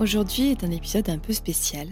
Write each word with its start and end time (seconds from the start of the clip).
Aujourd'hui 0.00 0.50
est 0.50 0.64
un 0.64 0.72
épisode 0.72 1.08
un 1.08 1.18
peu 1.18 1.32
spécial 1.32 1.88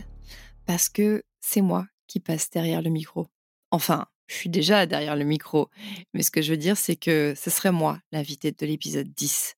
parce 0.66 0.88
que 0.88 1.22
c'est 1.40 1.60
moi 1.60 1.86
qui 2.08 2.18
passe 2.18 2.50
derrière 2.50 2.82
le 2.82 2.90
micro. 2.90 3.28
Enfin, 3.70 4.06
je 4.26 4.34
suis 4.34 4.50
déjà 4.50 4.86
derrière 4.86 5.14
le 5.14 5.24
micro, 5.24 5.70
mais 6.12 6.22
ce 6.22 6.32
que 6.32 6.42
je 6.42 6.50
veux 6.50 6.56
dire, 6.58 6.76
c'est 6.76 6.96
que 6.96 7.34
ce 7.36 7.48
serait 7.48 7.70
moi 7.70 8.00
l'invité 8.10 8.50
de 8.50 8.66
l'épisode 8.66 9.08
10. 9.14 9.54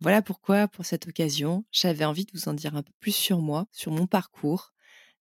Voilà 0.00 0.20
pourquoi, 0.20 0.68
pour 0.68 0.84
cette 0.84 1.08
occasion, 1.08 1.64
j'avais 1.72 2.04
envie 2.04 2.26
de 2.26 2.30
vous 2.34 2.48
en 2.48 2.52
dire 2.52 2.76
un 2.76 2.82
peu 2.82 2.92
plus 3.00 3.14
sur 3.14 3.40
moi, 3.40 3.66
sur 3.72 3.90
mon 3.90 4.06
parcours. 4.06 4.74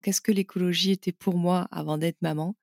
Qu'est-ce 0.03 0.21
que 0.21 0.33
l'écologie 0.33 0.91
était 0.91 1.13
pour 1.13 1.37
moi 1.37 1.67
avant 1.71 1.97
d'être 1.97 2.21
maman? 2.21 2.55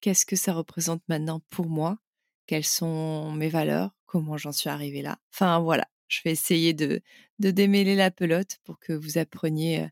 Qu'est-ce 0.00 0.26
que 0.26 0.36
ça 0.36 0.52
représente 0.52 1.02
maintenant 1.08 1.40
pour 1.50 1.66
moi? 1.66 1.98
Quelles 2.46 2.66
sont 2.66 3.30
mes 3.32 3.48
valeurs? 3.48 3.92
Comment 4.06 4.36
j'en 4.36 4.52
suis 4.52 4.68
arrivée 4.68 5.02
là? 5.02 5.18
Enfin 5.32 5.60
voilà, 5.60 5.86
je 6.12 6.20
vais 6.24 6.32
essayer 6.32 6.74
de, 6.74 7.02
démêler 7.38 7.96
la 7.96 8.10
pelote 8.10 8.58
pour 8.64 8.78
que 8.78 8.92
vous 8.92 9.18
appreniez 9.18 9.88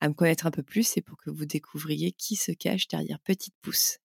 à 0.00 0.08
me 0.08 0.14
connaître 0.14 0.46
un 0.46 0.50
peu 0.50 0.62
plus 0.62 0.96
et 0.96 1.02
pour 1.02 1.18
que 1.18 1.30
vous 1.30 1.44
découvriez 1.44 2.12
qui 2.12 2.36
se 2.36 2.52
cache 2.52 2.88
derrière 2.88 3.18
Petite 3.20 3.54
Pouce. 3.60 3.98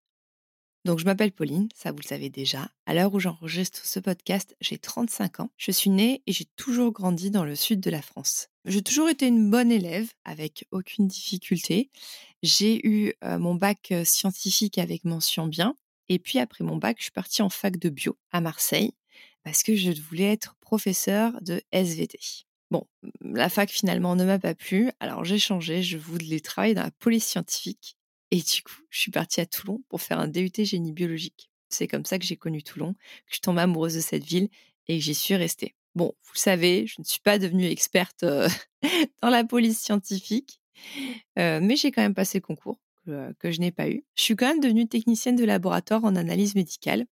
Donc 0.86 0.98
je 0.98 1.06
m'appelle 1.06 1.34
Pauline, 1.34 1.67
ça 1.76 1.92
vous 1.92 2.00
le 2.00 2.08
savez 2.08 2.30
déjà. 2.30 2.72
À 2.86 2.94
l'heure 2.94 3.14
où 3.14 3.20
j'enregistre 3.20 3.86
ce 3.86 4.00
podcast, 4.00 4.56
j'ai 4.61 4.78
35 4.78 5.42
ans. 5.42 5.52
Je 5.58 5.72
suis 5.72 5.89
née 5.89 6.23
et 6.26 6.31
j'ai 6.31 6.45
toujours 6.56 6.92
grandi 6.92 7.31
dans 7.31 7.44
le 7.44 7.56
sud 7.56 7.81
de 7.81 7.89
la 7.89 8.02
France. 8.02 8.48
J'ai 8.66 8.81
toujours 8.81 9.09
été 9.09 9.28
une 9.28 9.50
bonne 9.52 9.72
élève 9.72 10.09
avec 10.23 10.66
aucune 10.72 11.08
difficulté. 11.08 11.89
J'ai 12.44 12.86
eu 12.88 13.14
mon 13.23 13.56
bac 13.56 13.94
scientifique 14.06 14.78
avec 14.78 15.04
mention 15.04 15.48
bien. 15.48 15.76
Et 16.08 16.17
puis 16.17 16.39
après 16.39 16.64
mon 16.64 16.78
bac, 16.78 16.95
je 16.98 17.04
suis 17.04 17.11
partie 17.11 17.42
en 17.42 17.50
fac 17.50 17.78
de 17.78 17.89
bio 17.89 18.17
à 18.31 18.42
Marseille 18.42 18.94
parce 19.50 19.64
que 19.64 19.75
je 19.75 19.89
voulais 20.00 20.31
être 20.31 20.55
professeur 20.61 21.42
de 21.42 21.59
SVT. 21.72 22.19
Bon, 22.69 22.86
la 23.19 23.50
fac 23.50 23.72
finalement 23.72 24.16
ne 24.16 24.23
m'a 24.23 24.38
pas 24.38 24.53
plu, 24.53 24.92
alors 25.00 25.25
j'ai 25.25 25.39
changé, 25.39 25.81
je 25.81 25.97
voulais 25.97 26.39
travailler 26.39 26.75
dans 26.75 26.83
la 26.83 26.92
police 26.92 27.25
scientifique. 27.25 27.97
Et 28.30 28.43
du 28.43 28.61
coup, 28.61 28.83
je 28.92 28.99
suis 28.99 29.10
partie 29.10 29.42
à 29.42 29.48
Toulon 29.48 29.82
pour 29.89 30.04
faire 30.04 30.20
un 30.20 30.27
DUT 30.27 30.52
génie 30.55 30.92
biologique. 30.92 31.49
C'est 31.70 31.87
comme 31.87 32.05
ça 32.05 32.20
que 32.20 32.26
j'ai 32.26 32.37
connu 32.37 32.61
Toulon, 32.61 32.93
que 32.93 32.99
je 33.26 33.33
suis 33.33 33.42
tombée 33.42 33.61
amoureuse 33.61 33.95
de 33.95 34.02
cette 34.02 34.23
ville 34.23 34.49
et 34.87 34.99
que 34.99 35.04
j'y 35.04 35.15
suis 35.15 35.36
restée. 35.36 35.73
Bon, 35.95 36.14
vous 36.26 36.31
le 36.36 36.39
savez, 36.39 36.86
je 36.86 36.98
ne 36.99 37.04
suis 37.04 37.21
pas 37.21 37.39
devenue 37.39 37.66
experte 37.66 38.23
dans 39.23 39.30
la 39.31 39.43
police 39.43 39.80
scientifique, 39.80 40.61
mais 41.37 41.76
j'ai 41.76 41.92
quand 41.92 42.04
même 42.04 42.14
passé 42.14 42.37
le 42.37 42.43
concours 42.43 42.77
que, 43.04 43.33
que 43.39 43.49
je 43.49 43.61
n'ai 43.61 43.71
pas 43.71 43.89
eu. 43.89 44.04
Je 44.14 44.21
suis 44.21 44.36
quand 44.36 44.48
même 44.48 44.60
devenue 44.60 44.87
technicienne 44.87 45.37
de 45.37 45.43
laboratoire 45.43 46.04
en 46.04 46.16
analyse 46.16 46.54
médicale 46.54 47.08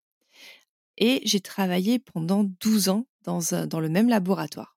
et 0.98 1.22
j'ai 1.24 1.40
travaillé 1.40 1.98
pendant 1.98 2.44
12 2.44 2.90
ans 2.90 3.06
dans, 3.24 3.40
dans 3.66 3.80
le 3.80 3.88
même 3.88 4.08
laboratoire. 4.08 4.76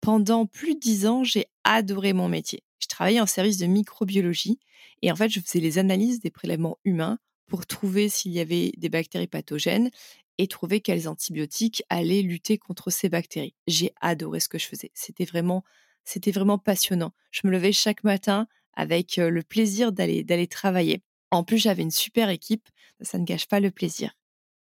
Pendant 0.00 0.46
plus 0.46 0.74
de 0.74 0.80
10 0.80 1.06
ans, 1.06 1.24
j'ai 1.24 1.46
adoré 1.64 2.12
mon 2.12 2.28
métier. 2.28 2.62
Je 2.78 2.88
travaillais 2.88 3.20
en 3.20 3.26
service 3.26 3.58
de 3.58 3.66
microbiologie 3.66 4.58
et 5.02 5.10
en 5.10 5.16
fait, 5.16 5.28
je 5.28 5.40
faisais 5.40 5.60
les 5.60 5.78
analyses 5.78 6.20
des 6.20 6.30
prélèvements 6.30 6.78
humains 6.84 7.18
pour 7.46 7.66
trouver 7.66 8.08
s'il 8.08 8.32
y 8.32 8.40
avait 8.40 8.72
des 8.76 8.88
bactéries 8.88 9.28
pathogènes 9.28 9.90
et 10.38 10.48
trouver 10.48 10.80
quels 10.80 11.08
antibiotiques 11.08 11.82
allaient 11.88 12.22
lutter 12.22 12.58
contre 12.58 12.90
ces 12.90 13.08
bactéries. 13.08 13.54
J'ai 13.66 13.92
adoré 14.00 14.40
ce 14.40 14.48
que 14.48 14.58
je 14.58 14.66
faisais. 14.66 14.90
C'était 14.94 15.24
vraiment, 15.24 15.64
c'était 16.04 16.32
vraiment 16.32 16.58
passionnant. 16.58 17.12
Je 17.30 17.42
me 17.44 17.52
levais 17.52 17.72
chaque 17.72 18.04
matin 18.04 18.46
avec 18.74 19.16
le 19.16 19.42
plaisir 19.42 19.92
d'aller, 19.92 20.24
d'aller 20.24 20.46
travailler. 20.46 21.02
En 21.30 21.42
plus, 21.44 21.58
j'avais 21.58 21.82
une 21.82 21.90
super 21.90 22.28
équipe. 22.28 22.68
Ça 23.00 23.18
ne 23.18 23.24
gâche 23.24 23.46
pas 23.46 23.60
le 23.60 23.70
plaisir. 23.70 24.12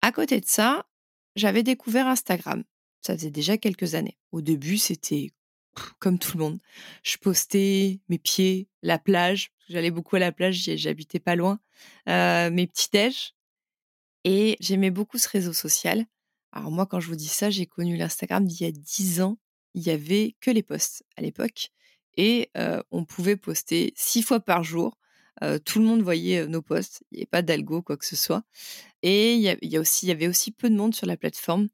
À 0.05 0.11
côté 0.11 0.39
de 0.39 0.45
ça, 0.45 0.85
j'avais 1.35 1.63
découvert 1.63 2.05
Instagram. 2.05 2.63
Ça 3.01 3.17
faisait 3.17 3.31
déjà 3.31 3.57
quelques 3.57 3.95
années. 3.95 4.19
Au 4.31 4.41
début, 4.41 4.77
c'était 4.77 5.31
comme 5.97 6.19
tout 6.19 6.37
le 6.37 6.43
monde. 6.43 6.59
Je 7.01 7.17
postais 7.17 8.01
mes 8.07 8.19
pieds, 8.19 8.69
la 8.83 8.99
plage. 8.99 9.49
J'allais 9.67 9.89
beaucoup 9.89 10.15
à 10.15 10.19
la 10.19 10.31
plage, 10.31 10.69
j'habitais 10.75 11.17
pas 11.17 11.35
loin. 11.35 11.59
Euh, 12.07 12.51
mes 12.51 12.67
petits 12.67 12.89
déj. 12.93 13.33
Et 14.25 14.57
j'aimais 14.59 14.91
beaucoup 14.91 15.17
ce 15.17 15.27
réseau 15.27 15.53
social. 15.53 16.05
Alors 16.51 16.69
moi, 16.69 16.85
quand 16.85 16.99
je 16.99 17.07
vous 17.07 17.15
dis 17.15 17.27
ça, 17.27 17.49
j'ai 17.49 17.65
connu 17.65 17.97
l'Instagram 17.97 18.45
d'il 18.45 18.61
y 18.61 18.69
a 18.69 18.71
10 18.71 19.21
ans. 19.21 19.39
Il 19.73 19.81
y 19.81 19.89
avait 19.89 20.35
que 20.39 20.51
les 20.51 20.61
posts 20.61 21.03
à 21.17 21.23
l'époque. 21.23 21.71
Et 22.15 22.51
euh, 22.57 22.79
on 22.91 23.05
pouvait 23.05 23.37
poster 23.37 23.91
six 23.95 24.21
fois 24.21 24.39
par 24.39 24.63
jour. 24.63 24.99
Tout 25.65 25.79
le 25.79 25.85
monde 25.85 26.01
voyait 26.01 26.47
nos 26.47 26.61
posts. 26.61 27.03
Il 27.11 27.15
n'y 27.15 27.21
avait 27.21 27.27
pas 27.27 27.41
d'algo, 27.41 27.81
quoi 27.81 27.97
que 27.97 28.05
ce 28.05 28.15
soit. 28.15 28.43
Et 29.01 29.35
il 29.35 29.41
y 29.41 30.11
avait 30.11 30.27
aussi 30.27 30.51
peu 30.51 30.69
de 30.69 30.75
monde 30.75 30.95
sur 30.95 31.07
la 31.07 31.17
plateforme. 31.17 31.69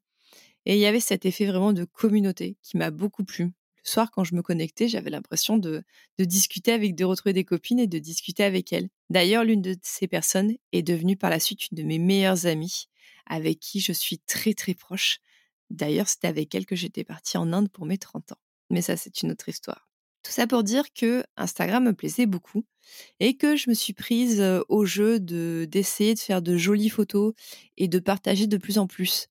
Et 0.66 0.74
il 0.74 0.80
y 0.80 0.86
avait 0.86 1.00
cet 1.00 1.26
effet 1.26 1.46
vraiment 1.46 1.72
de 1.72 1.84
communauté 1.84 2.56
qui 2.62 2.76
m'a 2.76 2.90
beaucoup 2.90 3.24
plu. 3.24 3.44
Le 3.84 3.88
soir, 3.90 4.10
quand 4.12 4.22
je 4.22 4.34
me 4.34 4.42
connectais, 4.42 4.86
j'avais 4.86 5.10
l'impression 5.10 5.56
de, 5.56 5.82
de, 6.18 6.24
discuter 6.24 6.72
avec, 6.72 6.94
de 6.94 7.04
retrouver 7.04 7.32
des 7.32 7.44
copines 7.44 7.80
et 7.80 7.88
de 7.88 7.98
discuter 7.98 8.44
avec 8.44 8.72
elles. 8.72 8.88
D'ailleurs, 9.10 9.44
l'une 9.44 9.60
de 9.60 9.76
ces 9.82 10.06
personnes 10.06 10.54
est 10.70 10.82
devenue 10.82 11.16
par 11.16 11.30
la 11.30 11.40
suite 11.40 11.70
une 11.70 11.78
de 11.78 11.82
mes 11.82 11.98
meilleures 11.98 12.46
amies, 12.46 12.86
avec 13.26 13.58
qui 13.58 13.80
je 13.80 13.92
suis 13.92 14.20
très 14.20 14.54
très 14.54 14.74
proche. 14.74 15.18
D'ailleurs, 15.70 16.08
c'était 16.08 16.28
avec 16.28 16.54
elle 16.54 16.66
que 16.66 16.76
j'étais 16.76 17.02
partie 17.02 17.38
en 17.38 17.52
Inde 17.52 17.70
pour 17.70 17.86
mes 17.86 17.98
30 17.98 18.32
ans. 18.32 18.40
Mais 18.70 18.82
ça, 18.82 18.96
c'est 18.96 19.22
une 19.22 19.32
autre 19.32 19.48
histoire. 19.48 19.91
Tout 20.22 20.30
ça 20.32 20.46
pour 20.46 20.62
dire 20.62 20.92
que 20.94 21.24
Instagram 21.36 21.84
me 21.84 21.92
plaisait 21.94 22.26
beaucoup 22.26 22.64
et 23.20 23.36
que 23.36 23.56
je 23.56 23.70
me 23.70 23.74
suis 23.74 23.92
prise 23.94 24.42
au 24.68 24.84
jeu 24.84 25.20
de 25.20 25.66
d'essayer 25.70 26.14
de 26.14 26.20
faire 26.20 26.42
de 26.42 26.56
jolies 26.56 26.90
photos 26.90 27.34
et 27.76 27.88
de 27.88 27.98
partager 27.98 28.46
de 28.46 28.56
plus 28.56 28.78
en 28.78 28.86
plus 28.86 29.28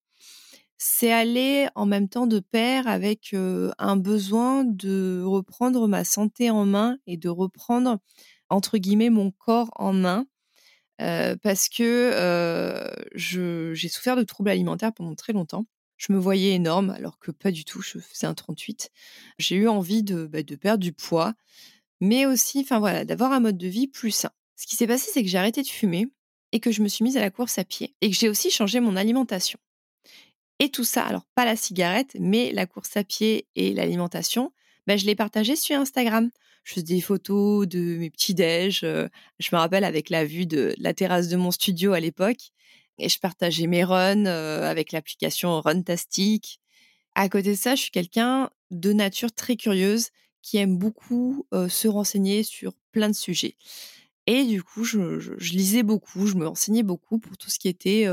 c'est 0.77 1.11
aller 1.11 1.67
en 1.75 1.85
même 1.85 2.09
temps 2.09 2.27
de 2.27 2.39
pair 2.39 2.87
avec 2.87 3.33
un 3.35 3.97
besoin 3.97 4.63
de 4.65 5.23
reprendre 5.25 5.87
ma 5.87 6.03
santé 6.03 6.49
en 6.51 6.65
main 6.65 6.97
et 7.07 7.17
de 7.17 7.29
reprendre 7.29 7.99
entre 8.49 8.77
guillemets 8.79 9.09
mon 9.11 9.31
corps 9.31 9.71
en 9.75 9.93
main 9.93 10.25
parce 11.43 11.69
que 11.69 12.11
j'ai 13.15 13.89
souffert 13.89 14.15
de 14.15 14.23
troubles 14.23 14.49
alimentaires 14.51 14.93
pendant 14.93 15.15
très 15.15 15.33
longtemps. 15.33 15.65
Je 16.01 16.11
me 16.11 16.17
voyais 16.17 16.55
énorme 16.55 16.89
alors 16.89 17.19
que 17.19 17.29
pas 17.29 17.51
du 17.51 17.63
tout, 17.63 17.83
je 17.83 17.99
faisais 17.99 18.25
un 18.25 18.33
38. 18.33 18.89
J'ai 19.37 19.55
eu 19.55 19.67
envie 19.67 20.01
de, 20.01 20.25
bah, 20.25 20.41
de 20.41 20.55
perdre 20.55 20.83
du 20.83 20.93
poids, 20.93 21.35
mais 21.99 22.25
aussi, 22.25 22.61
enfin 22.61 22.79
voilà, 22.79 23.05
d'avoir 23.05 23.31
un 23.33 23.39
mode 23.39 23.59
de 23.59 23.67
vie 23.67 23.87
plus 23.87 24.09
sain. 24.09 24.31
Ce 24.55 24.65
qui 24.65 24.75
s'est 24.75 24.87
passé, 24.87 25.11
c'est 25.13 25.21
que 25.21 25.29
j'ai 25.29 25.37
arrêté 25.37 25.61
de 25.61 25.67
fumer 25.67 26.07
et 26.53 26.59
que 26.59 26.71
je 26.71 26.81
me 26.81 26.87
suis 26.87 27.03
mise 27.03 27.17
à 27.17 27.19
la 27.19 27.29
course 27.29 27.59
à 27.59 27.63
pied 27.65 27.93
et 28.01 28.09
que 28.09 28.15
j'ai 28.15 28.29
aussi 28.29 28.49
changé 28.49 28.79
mon 28.79 28.95
alimentation. 28.95 29.59
Et 30.57 30.69
tout 30.69 30.83
ça, 30.83 31.03
alors 31.03 31.27
pas 31.35 31.45
la 31.45 31.55
cigarette, 31.55 32.17
mais 32.19 32.51
la 32.51 32.65
course 32.65 32.97
à 32.97 33.03
pied 33.03 33.45
et 33.55 33.71
l'alimentation, 33.75 34.51
ben, 34.87 34.97
je 34.97 35.05
l'ai 35.05 35.15
partagé 35.15 35.55
sur 35.55 35.75
Instagram. 35.77 36.31
Je 36.63 36.73
faisais 36.73 36.83
des 36.83 37.01
photos 37.01 37.67
de 37.67 37.79
mes 37.79 38.09
petits 38.09 38.33
déj. 38.33 38.81
Euh, 38.83 39.07
je 39.37 39.49
me 39.53 39.59
rappelle 39.59 39.83
avec 39.83 40.09
la 40.09 40.25
vue 40.25 40.47
de 40.47 40.73
la 40.79 40.95
terrasse 40.95 41.27
de 41.27 41.37
mon 41.37 41.51
studio 41.51 41.93
à 41.93 41.99
l'époque. 41.99 42.51
Et 42.97 43.09
je 43.09 43.19
partageais 43.19 43.67
mes 43.67 43.83
runs 43.83 44.25
avec 44.25 44.91
l'application 44.91 45.59
Runtastic. 45.61 46.59
À 47.15 47.29
côté 47.29 47.51
de 47.51 47.57
ça, 47.57 47.75
je 47.75 47.81
suis 47.81 47.91
quelqu'un 47.91 48.49
de 48.69 48.93
nature 48.93 49.31
très 49.31 49.55
curieuse 49.55 50.09
qui 50.41 50.57
aime 50.57 50.77
beaucoup 50.77 51.45
se 51.51 51.87
renseigner 51.87 52.43
sur 52.43 52.73
plein 52.91 53.09
de 53.09 53.15
sujets. 53.15 53.55
Et 54.27 54.43
du 54.45 54.63
coup, 54.63 54.83
je, 54.83 55.33
lisais 55.53 55.83
beaucoup, 55.83 56.27
je 56.27 56.35
me 56.35 56.47
renseignais 56.47 56.83
beaucoup 56.83 57.19
pour 57.19 57.37
tout 57.37 57.49
ce 57.49 57.59
qui 57.59 57.67
était 57.67 58.07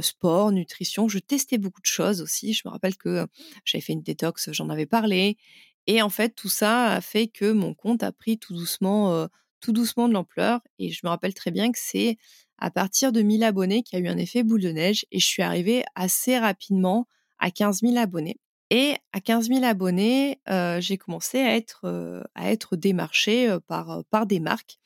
sport, 0.00 0.52
nutrition. 0.52 1.08
Je 1.08 1.18
testais 1.18 1.58
beaucoup 1.58 1.80
de 1.80 1.86
choses 1.86 2.20
aussi. 2.20 2.52
Je 2.52 2.62
me 2.66 2.70
rappelle 2.70 2.96
que 2.96 3.26
j'avais 3.64 3.82
fait 3.82 3.94
une 3.94 4.02
détox, 4.02 4.50
j'en 4.52 4.68
avais 4.68 4.86
parlé. 4.86 5.38
Et 5.86 6.02
en 6.02 6.10
fait, 6.10 6.34
tout 6.34 6.48
ça 6.48 6.86
a 6.86 7.00
fait 7.00 7.28
que 7.28 7.52
mon 7.52 7.74
compte 7.74 8.02
a 8.02 8.12
pris 8.12 8.38
tout 8.38 8.54
doucement, 8.54 9.28
doucement 9.72 10.08
de 10.08 10.14
l'ampleur. 10.14 10.60
Et 10.78 10.90
je 10.90 11.00
me 11.04 11.08
rappelle 11.08 11.34
très 11.34 11.50
bien 11.50 11.72
que 11.72 11.78
c'est 11.80 12.16
à 12.58 12.70
partir 12.70 13.12
de 13.12 13.22
1000 13.22 13.44
abonnés 13.44 13.82
qu'il 13.82 13.98
y 13.98 14.02
a 14.02 14.04
eu 14.04 14.08
un 14.08 14.18
effet 14.18 14.42
boule 14.42 14.62
de 14.62 14.70
neige 14.70 15.04
et 15.10 15.18
je 15.18 15.26
suis 15.26 15.42
arrivée 15.42 15.84
assez 15.94 16.38
rapidement 16.38 17.06
à 17.38 17.50
15 17.50 17.80
000 17.80 17.96
abonnés. 17.96 18.38
Et 18.70 18.96
à 19.12 19.20
15 19.20 19.48
000 19.48 19.64
abonnés, 19.64 20.40
j'ai 20.80 20.96
commencé 20.96 21.38
à 21.38 21.54
être, 21.54 22.24
à 22.34 22.50
être 22.50 22.76
démarchée 22.76 23.56
par, 23.66 24.04
par 24.10 24.26
des 24.26 24.40
marques. 24.40 24.78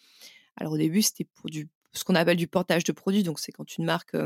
Alors 0.56 0.74
au 0.74 0.78
début, 0.78 1.00
c'était 1.02 1.24
pour 1.24 1.48
du, 1.48 1.68
ce 1.92 2.04
qu'on 2.04 2.14
appelle 2.14 2.36
du 2.36 2.48
portage 2.48 2.84
de 2.84 2.92
produits. 2.92 3.22
Donc 3.22 3.38
c'est 3.38 3.52
quand 3.52 3.76
une 3.78 3.84
marque 3.84 4.16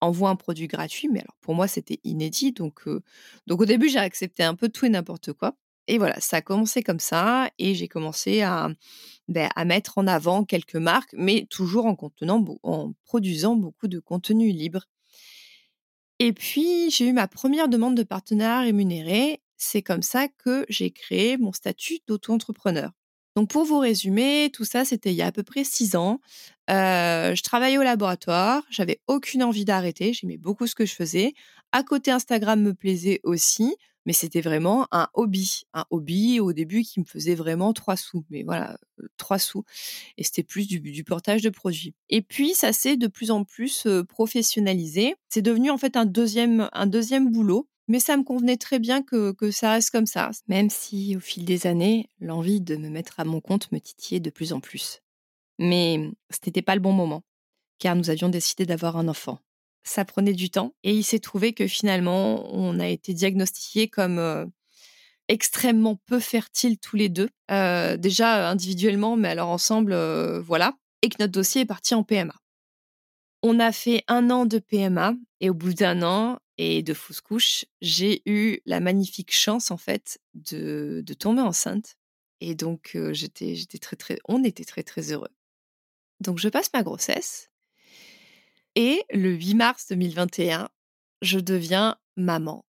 envoie 0.00 0.30
un 0.30 0.36
produit 0.36 0.68
gratuit. 0.68 1.08
Mais 1.08 1.20
alors 1.20 1.36
pour 1.40 1.54
moi, 1.54 1.68
c'était 1.68 2.00
inédit. 2.04 2.52
Donc 2.52 2.84
au 2.86 3.64
début, 3.66 3.88
j'ai 3.88 3.98
accepté 3.98 4.42
un 4.42 4.54
peu 4.54 4.68
tout 4.68 4.86
et 4.86 4.90
n'importe 4.90 5.32
quoi. 5.32 5.56
Et 5.88 5.96
voilà, 5.96 6.20
ça 6.20 6.36
a 6.36 6.42
commencé 6.42 6.82
comme 6.82 7.00
ça 7.00 7.50
et 7.58 7.74
j'ai 7.74 7.88
commencé 7.88 8.42
à, 8.42 8.68
ben, 9.26 9.48
mettre 9.64 9.96
en 9.96 10.06
avant 10.06 10.44
quelques 10.44 10.76
marques, 10.76 11.14
mais 11.14 11.46
toujours 11.48 11.86
en, 11.86 11.96
contenant, 11.96 12.44
en 12.62 12.92
produisant 13.04 13.56
beaucoup 13.56 13.88
de 13.88 13.98
contenu 13.98 14.50
libre. 14.50 14.84
Et 16.18 16.34
puis, 16.34 16.90
j'ai 16.90 17.06
eu 17.06 17.12
ma 17.14 17.26
première 17.26 17.68
demande 17.68 17.96
de 17.96 18.02
partenariat 18.02 18.60
rémunéré. 18.60 19.40
C'est 19.56 19.82
comme 19.82 20.02
ça 20.02 20.28
que 20.28 20.66
j'ai 20.68 20.90
créé 20.90 21.38
mon 21.38 21.52
statut 21.52 22.00
d'auto-entrepreneur. 22.06 22.90
Donc, 23.34 23.48
pour 23.48 23.64
vous 23.64 23.78
résumer, 23.78 24.50
tout 24.52 24.64
ça, 24.64 24.84
c'était 24.84 25.12
il 25.12 25.16
y 25.16 25.22
a 25.22 25.26
à 25.26 25.32
peu 25.32 25.42
près 25.42 25.64
six 25.64 25.96
ans. 25.96 26.20
Euh, 26.68 27.34
je 27.34 27.42
travaillais 27.42 27.78
au 27.78 27.82
laboratoire, 27.82 28.62
j'avais 28.68 29.00
aucune 29.06 29.42
envie 29.42 29.64
d'arrêter, 29.64 30.12
j'aimais 30.12 30.36
beaucoup 30.36 30.66
ce 30.66 30.74
que 30.74 30.84
je 30.84 30.94
faisais. 30.94 31.32
À 31.72 31.82
côté, 31.82 32.10
Instagram 32.10 32.60
me 32.60 32.74
plaisait 32.74 33.20
aussi 33.22 33.76
mais 34.08 34.14
c'était 34.14 34.40
vraiment 34.40 34.88
un 34.90 35.06
hobby, 35.12 35.64
un 35.74 35.84
hobby 35.90 36.40
au 36.40 36.54
début 36.54 36.80
qui 36.80 36.98
me 36.98 37.04
faisait 37.04 37.34
vraiment 37.34 37.74
trois 37.74 37.94
sous, 37.94 38.24
mais 38.30 38.42
voilà, 38.42 38.78
trois 39.18 39.38
sous. 39.38 39.64
Et 40.16 40.24
c'était 40.24 40.42
plus 40.42 40.66
du, 40.66 41.04
portage 41.04 41.42
de 41.42 41.50
produits. 41.50 41.94
Et 42.08 42.22
puis 42.22 42.54
ça 42.54 42.72
s'est 42.72 42.96
de 42.96 43.06
plus 43.06 43.30
en 43.30 43.44
plus 43.44 43.86
professionnalisé. 44.08 45.14
C'est 45.28 45.42
devenu 45.42 45.68
en 45.68 45.76
fait 45.76 45.94
un 45.94 46.06
deuxième, 46.06 46.70
un 46.72 46.86
deuxième 46.86 47.30
boulot. 47.30 47.68
Mais 47.86 48.00
ça 48.00 48.16
me 48.16 48.24
convenait 48.24 48.56
très 48.56 48.78
bien 48.78 49.02
que, 49.02 49.32
que 49.32 49.50
ça 49.50 49.72
reste 49.72 49.90
comme 49.90 50.06
ça, 50.06 50.30
même 50.46 50.70
si 50.70 51.14
au 51.14 51.20
fil 51.20 51.44
des 51.44 51.66
années, 51.66 52.08
l'envie 52.18 52.62
de 52.62 52.76
me 52.76 52.88
mettre 52.88 53.20
à 53.20 53.24
mon 53.24 53.42
compte 53.42 53.70
me 53.72 53.78
titillait 53.78 54.20
de 54.20 54.30
plus 54.30 54.54
en 54.54 54.60
plus. 54.60 55.02
Mais 55.58 56.10
ce 56.30 56.38
n'était 56.46 56.62
pas 56.62 56.76
le 56.76 56.80
bon 56.80 56.92
moment, 56.92 57.24
car 57.78 57.94
nous 57.94 58.08
avions 58.08 58.30
décidé 58.30 58.64
d'avoir 58.64 58.96
un 58.96 59.06
enfant 59.08 59.38
ça 59.88 60.04
prenait 60.04 60.32
du 60.32 60.50
temps. 60.50 60.74
Et 60.84 60.92
il 60.92 61.04
s'est 61.04 61.18
trouvé 61.18 61.52
que 61.52 61.66
finalement, 61.66 62.48
on 62.54 62.78
a 62.80 62.88
été 62.88 63.14
diagnostiqués 63.14 63.88
comme 63.88 64.50
extrêmement 65.28 65.96
peu 66.06 66.20
fertiles 66.20 66.78
tous 66.78 66.96
les 66.96 67.08
deux. 67.08 67.28
déjà 67.48 68.48
individuellement, 68.48 69.16
mais 69.16 69.28
alors 69.28 69.48
ensemble, 69.48 69.94
voilà. 70.40 70.74
Et 71.02 71.08
que 71.08 71.16
notre 71.20 71.32
dossier 71.32 71.62
est 71.62 71.66
parti 71.66 71.94
en 71.94 72.02
PMA. 72.02 72.34
On 73.42 73.60
a 73.60 73.70
fait 73.70 74.02
un 74.08 74.30
an 74.30 74.46
de 74.46 74.58
PMA 74.58 75.14
et 75.40 75.50
au 75.50 75.54
bout 75.54 75.72
d'un 75.72 76.02
an 76.02 76.38
et 76.58 76.82
de 76.82 76.92
fausse 76.92 77.20
couche, 77.20 77.64
j'ai 77.80 78.22
eu 78.26 78.58
la 78.66 78.80
magnifique 78.80 79.32
chance 79.32 79.70
en 79.70 79.76
fait 79.76 80.18
de, 80.34 81.02
de 81.04 81.14
tomber 81.14 81.42
enceinte. 81.42 81.96
Et 82.40 82.54
donc 82.54 82.96
j'étais, 83.12 83.54
j'étais 83.54 83.78
très 83.78 83.96
très, 83.96 84.18
on 84.26 84.42
était 84.44 84.64
très 84.64 84.82
très 84.82 85.12
heureux. 85.12 85.30
Donc 86.20 86.38
je 86.38 86.48
passe 86.48 86.70
ma 86.74 86.82
grossesse 86.82 87.50
et 88.78 89.04
le 89.12 89.32
8 89.32 89.54
mars 89.54 89.86
2021, 89.88 90.68
je 91.20 91.40
deviens 91.40 91.96
maman 92.16 92.64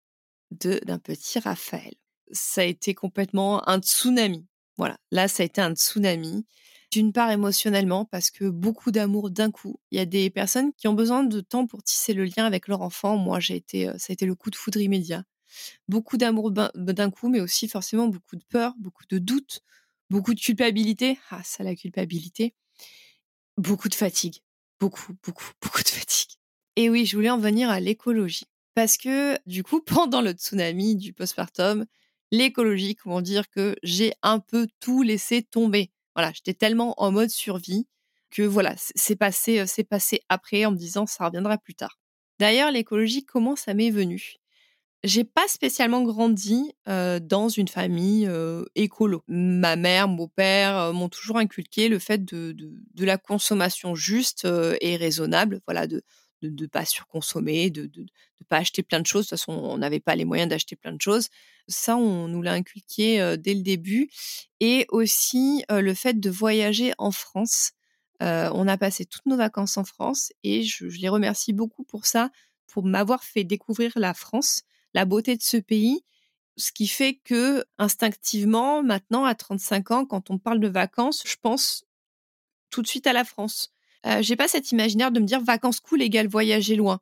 d'un 0.50 0.98
petit 0.98 1.38
Raphaël. 1.38 1.94
Ça 2.32 2.62
a 2.62 2.64
été 2.64 2.96
complètement 2.96 3.68
un 3.70 3.80
tsunami. 3.80 4.48
Voilà, 4.78 4.98
là, 5.12 5.28
ça 5.28 5.44
a 5.44 5.46
été 5.46 5.62
un 5.62 5.76
tsunami. 5.76 6.48
D'une 6.92 7.14
part 7.14 7.30
émotionnellement, 7.30 8.06
parce 8.06 8.32
que 8.32 8.46
beaucoup 8.46 8.90
d'amour 8.90 9.30
d'un 9.30 9.52
coup. 9.52 9.80
Il 9.92 10.00
y 10.00 10.02
a 10.02 10.08
des 10.08 10.32
personnes 10.32 10.74
qui 10.74 10.88
ont 10.88 10.94
besoin 10.96 11.24
de 11.24 11.42
temps 11.42 11.68
pour 11.68 11.84
tisser 11.84 12.16
le 12.16 12.26
lien 12.26 12.46
avec 12.46 12.68
leur 12.68 12.82
enfant. 12.82 13.16
Moi, 13.16 13.40
j'ai 13.40 13.56
été, 13.58 13.88
euh, 13.88 13.94
ça 14.00 14.08
a 14.10 14.14
été 14.14 14.26
le 14.26 14.34
coup 14.34 14.50
de 14.50 14.56
foudre 14.56 14.82
immédiat. 14.82 15.24
Beaucoup 15.88 16.18
d'amour 16.18 16.52
d'un 16.52 17.12
coup, 17.12 17.30
mais 17.30 17.42
aussi 17.42 17.68
forcément 17.68 18.08
beaucoup 18.08 18.36
de 18.36 18.44
peur, 18.50 18.74
beaucoup 18.80 19.06
de 19.10 19.20
doutes, 19.20 19.62
beaucoup 20.10 20.34
de 20.34 20.40
culpabilité. 20.40 21.20
Ah, 21.30 21.42
ça, 21.44 21.64
la 21.64 21.76
culpabilité. 21.76 22.56
Beaucoup 23.58 23.90
de 23.90 23.96
fatigue. 23.96 24.42
Beaucoup, 24.80 25.14
beaucoup, 25.24 25.46
beaucoup 25.62 25.84
de 25.84 25.90
fatigue. 25.90 26.32
Et 26.76 26.90
oui, 26.90 27.06
je 27.06 27.16
voulais 27.16 27.30
en 27.30 27.40
venir 27.40 27.70
à 27.70 27.80
l'écologie. 27.80 28.46
Parce 28.76 28.98
que, 28.98 29.38
du 29.46 29.64
coup, 29.64 29.82
pendant 29.86 30.22
le 30.22 30.32
tsunami 30.32 30.96
du 30.96 31.14
postpartum, 31.14 31.86
l'écologie, 32.32 32.96
comment 32.96 33.22
dire 33.22 33.50
que 33.50 33.76
j'ai 33.84 34.14
un 34.22 34.40
peu 34.40 34.68
tout 34.80 35.02
laissé 35.04 35.44
tomber. 35.44 35.92
Voilà, 36.16 36.32
j'étais 36.34 36.54
tellement 36.54 36.94
en 37.02 37.12
mode 37.12 37.30
survie 37.30 37.88
que 38.32 38.44
voilà, 38.44 38.76
c'est 38.78 39.16
passé, 39.16 39.60
euh, 39.60 39.66
c'est 39.68 39.84
passé 39.84 40.22
après 40.30 40.66
en 40.66 40.72
me 40.72 40.78
disant 40.78 41.08
ça 41.08 41.26
reviendra 41.26 41.58
plus 41.58 41.74
tard. 41.76 41.98
D'ailleurs, 42.40 42.72
l'écologie, 42.72 43.26
comment 43.26 43.56
ça 43.56 43.74
m'est 43.74 43.90
venu? 43.90 44.39
J'ai 45.04 45.24
pas 45.24 45.48
spécialement 45.48 46.04
grandi 46.04 46.74
dans 46.86 47.50
une 47.50 47.68
famille 47.68 48.30
écolo. 48.76 49.24
Ma 49.28 49.76
mère, 49.76 50.08
mon 50.08 50.28
père 50.28 50.94
m'ont 50.94 51.10
toujours 51.10 51.38
inculqué 51.38 51.88
le 51.88 52.00
fait 52.00 52.26
de, 52.26 52.52
de, 52.52 53.06
la 53.06 53.18
consommation 53.18 53.96
juste 53.96 54.46
et 54.82 54.98
raisonnable, 54.98 55.62
voilà, 55.66 55.88
de 55.88 56.04
ne 56.42 56.66
pas 56.66 56.86
surconsommer, 56.86 57.70
de 57.70 57.84
ne 57.84 58.46
pas 58.48 58.58
acheter 58.58 58.84
plein 58.84 59.00
de 59.00 59.06
choses. 59.06 59.26
De 59.26 59.30
toute 59.30 59.40
façon, 59.40 59.54
on 59.54 59.78
n'avait 59.78 60.00
pas 60.00 60.16
les 60.16 60.26
moyens 60.26 60.50
d'acheter 60.50 60.76
plein 60.76 60.94
de 60.94 61.02
choses. 61.02 61.30
Ça, 61.68 61.96
on 61.96 62.28
nous 62.28 62.42
l'a 62.42 62.54
inculqué 62.54 63.38
dès 63.38 63.54
le 63.54 63.62
début. 63.62 64.10
Et 64.60 64.86
aussi 64.90 65.64
le 65.70 65.94
fait 65.94 66.20
de 66.20 66.30
voyager 66.30 66.94
en 66.98 67.12
France. 67.12 67.72
on 68.20 68.68
a 68.68 68.78
passé 68.78 69.06
toutes 69.06 69.26
nos 69.26 69.38
vacances 69.38 69.78
en 69.78 69.86
France 69.86 70.34
et 70.44 70.64
je, 70.64 70.90
je 70.90 71.00
les 71.00 71.10
remercie 71.10 71.54
beaucoup 71.54 71.84
pour 71.84 72.06
ça, 72.06 72.32
pour 72.68 72.84
m'avoir 72.86 73.24
fait 73.24 73.44
découvrir 73.44 73.94
la 73.96 74.14
France 74.14 74.64
la 74.94 75.06
beauté 75.06 75.36
de 75.36 75.42
ce 75.42 75.58
pays, 75.58 76.04
ce 76.58 76.72
qui 76.72 76.88
fait 76.88 77.16
que 77.24 77.64
instinctivement, 77.78 78.84
maintenant, 78.84 79.26
à 79.26 79.36
35 79.36 79.92
ans, 79.92 80.06
quand 80.06 80.30
on 80.30 80.38
parle 80.38 80.60
de 80.60 80.68
vacances, 80.68 81.24
je 81.26 81.36
pense 81.42 81.86
tout 82.70 82.82
de 82.82 82.88
suite 82.88 83.08
à 83.08 83.14
la 83.14 83.24
France. 83.24 83.72
Euh, 84.06 84.22
j'ai 84.22 84.36
pas 84.36 84.48
cet 84.48 84.72
imaginaire 84.72 85.12
de 85.12 85.20
me 85.20 85.26
dire 85.26 85.42
vacances 85.42 85.80
cool 85.80 86.02
égale 86.02 86.28
voyager 86.28 86.76
loin. 86.76 87.00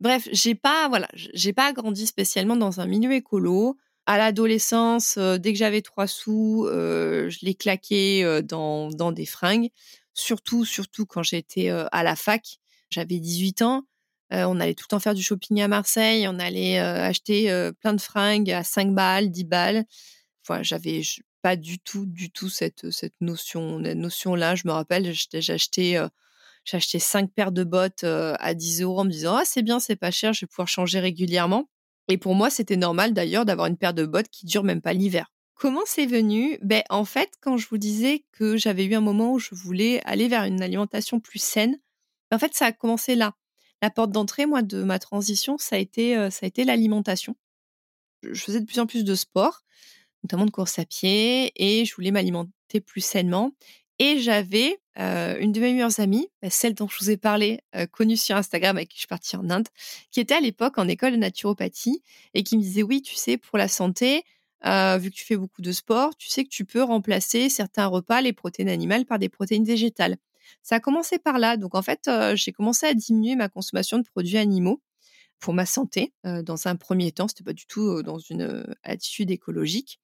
Bref, 0.00 0.28
j'ai 0.30 0.54
pas, 0.54 0.88
voilà, 0.88 1.08
j'ai 1.14 1.52
pas 1.52 1.72
grandi 1.72 2.06
spécialement 2.06 2.56
dans 2.56 2.80
un 2.80 2.86
milieu 2.86 3.12
écolo. 3.12 3.76
À 4.04 4.18
l'adolescence, 4.18 5.16
euh, 5.16 5.38
dès 5.38 5.52
que 5.52 5.58
j'avais 5.58 5.82
trois 5.82 6.06
sous, 6.06 6.66
euh, 6.66 7.28
je 7.30 7.38
les 7.42 7.54
claquais 7.54 8.22
euh, 8.22 8.42
dans, 8.42 8.90
dans 8.90 9.10
des 9.10 9.26
fringues. 9.26 9.70
Surtout, 10.14 10.64
surtout 10.64 11.06
quand 11.06 11.22
j'étais 11.22 11.68
à 11.68 12.02
la 12.02 12.16
fac. 12.16 12.58
J'avais 12.88 13.18
18 13.18 13.62
ans 13.62 13.84
on 14.30 14.60
allait 14.60 14.74
tout 14.74 14.84
le 14.84 14.90
temps 14.90 15.00
faire 15.00 15.14
du 15.14 15.22
shopping 15.22 15.60
à 15.60 15.68
Marseille, 15.68 16.26
on 16.28 16.38
allait 16.38 16.78
acheter 16.78 17.70
plein 17.80 17.94
de 17.94 18.00
fringues 18.00 18.50
à 18.50 18.64
5 18.64 18.94
balles, 18.94 19.30
10 19.30 19.44
balles. 19.44 19.84
Enfin, 20.42 20.62
j'avais 20.62 21.02
pas 21.42 21.56
du 21.56 21.78
tout, 21.78 22.06
du 22.06 22.30
tout 22.30 22.48
cette, 22.48 22.90
cette 22.90 23.14
notion, 23.20 23.78
notion-là. 23.78 24.54
Je 24.54 24.66
me 24.66 24.72
rappelle, 24.72 25.12
j'ai 25.12 25.52
acheté, 25.52 26.04
j'ai 26.64 26.98
5 26.98 27.30
paires 27.32 27.52
de 27.52 27.64
bottes 27.64 28.04
à 28.04 28.54
10 28.54 28.82
euros 28.82 29.00
en 29.00 29.04
me 29.04 29.10
disant, 29.10 29.36
ah, 29.36 29.44
c'est 29.44 29.62
bien, 29.62 29.78
c'est 29.80 29.96
pas 29.96 30.10
cher, 30.10 30.32
je 30.32 30.40
vais 30.40 30.46
pouvoir 30.48 30.68
changer 30.68 30.98
régulièrement. 30.98 31.68
Et 32.08 32.18
pour 32.18 32.34
moi, 32.34 32.50
c'était 32.50 32.76
normal 32.76 33.12
d'ailleurs 33.12 33.44
d'avoir 33.44 33.66
une 33.66 33.76
paire 33.76 33.94
de 33.94 34.06
bottes 34.06 34.28
qui 34.28 34.46
dure 34.46 34.62
même 34.62 34.80
pas 34.80 34.92
l'hiver. 34.92 35.32
Comment 35.54 35.82
c'est 35.86 36.06
venu? 36.06 36.58
Ben 36.62 36.82
en 36.90 37.04
fait, 37.04 37.30
quand 37.40 37.56
je 37.56 37.66
vous 37.68 37.78
disais 37.78 38.24
que 38.32 38.56
j'avais 38.56 38.84
eu 38.84 38.94
un 38.94 39.00
moment 39.00 39.32
où 39.32 39.38
je 39.38 39.54
voulais 39.54 40.02
aller 40.04 40.28
vers 40.28 40.44
une 40.44 40.62
alimentation 40.62 41.18
plus 41.18 41.38
saine, 41.38 41.78
en 42.30 42.38
fait, 42.38 42.54
ça 42.54 42.66
a 42.66 42.72
commencé 42.72 43.14
là 43.14 43.34
la 43.82 43.90
porte 43.90 44.10
d'entrée, 44.10 44.46
moi, 44.46 44.62
de 44.62 44.82
ma 44.82 44.98
transition, 44.98 45.58
ça 45.58 45.76
a 45.76 45.78
été, 45.78 46.14
l'alimentation. 46.64 47.36
Je 48.22 48.40
faisais 48.42 48.60
de 48.60 48.64
plus 48.66 48.80
en 48.80 48.86
plus 48.86 49.04
de 49.04 49.14
sport, 49.14 49.62
notamment 50.24 50.46
de 50.46 50.50
course 50.50 50.78
à 50.78 50.84
pied, 50.84 51.52
et 51.56 51.84
je 51.84 51.94
voulais 51.94 52.10
m'alimenter 52.10 52.80
plus 52.80 53.02
sainement. 53.02 53.52
Et 53.98 54.18
j'avais 54.18 54.78
une 54.96 55.52
de 55.52 55.60
mes 55.60 55.72
meilleures 55.72 56.00
amies, 56.00 56.28
bah, 56.42 56.50
celle 56.50 56.74
dont 56.74 56.88
je 56.88 56.98
vous 56.98 57.10
ai 57.10 57.16
parlé, 57.16 57.60
connue 57.92 58.16
sur 58.16 58.36
Instagram, 58.36 58.76
avec 58.76 58.88
qui 58.88 58.96
je 58.96 59.00
suis 59.00 59.08
partie 59.08 59.36
en 59.36 59.48
Inde, 59.50 59.68
qui 60.10 60.20
était 60.20 60.34
à 60.34 60.40
l'époque 60.40 60.78
en 60.78 60.88
école 60.88 61.12
de 61.12 61.16
naturopathie 61.16 62.02
et 62.34 62.42
qui 62.42 62.56
me 62.56 62.62
disait 62.62 62.82
oui, 62.82 63.02
tu 63.02 63.14
sais, 63.14 63.36
pour 63.36 63.58
la 63.58 63.68
santé, 63.68 64.24
vu 64.64 65.10
que 65.10 65.14
tu 65.14 65.24
fais 65.24 65.36
beaucoup 65.36 65.62
de 65.62 65.72
sport, 65.72 66.16
tu 66.16 66.28
sais 66.28 66.44
que 66.44 66.48
tu 66.48 66.64
peux 66.64 66.82
remplacer 66.82 67.48
certains 67.50 67.86
repas, 67.86 68.20
les 68.22 68.32
protéines 68.32 68.68
animales, 68.70 69.04
par 69.04 69.18
des 69.18 69.28
protéines 69.28 69.64
végétales. 69.64 70.16
Ça 70.62 70.76
a 70.76 70.80
commencé 70.80 71.18
par 71.18 71.38
là. 71.38 71.56
Donc 71.56 71.74
en 71.74 71.82
fait, 71.82 72.10
j'ai 72.34 72.52
commencé 72.52 72.86
à 72.86 72.94
diminuer 72.94 73.36
ma 73.36 73.48
consommation 73.48 73.98
de 73.98 74.04
produits 74.04 74.38
animaux 74.38 74.80
pour 75.38 75.54
ma 75.54 75.66
santé. 75.66 76.12
dans 76.24 76.66
un 76.66 76.76
premier 76.76 77.12
temps, 77.12 77.28
c'était 77.28 77.44
pas 77.44 77.52
du 77.52 77.66
tout 77.66 78.02
dans 78.02 78.18
une 78.18 78.64
attitude 78.82 79.30
écologique. 79.30 80.00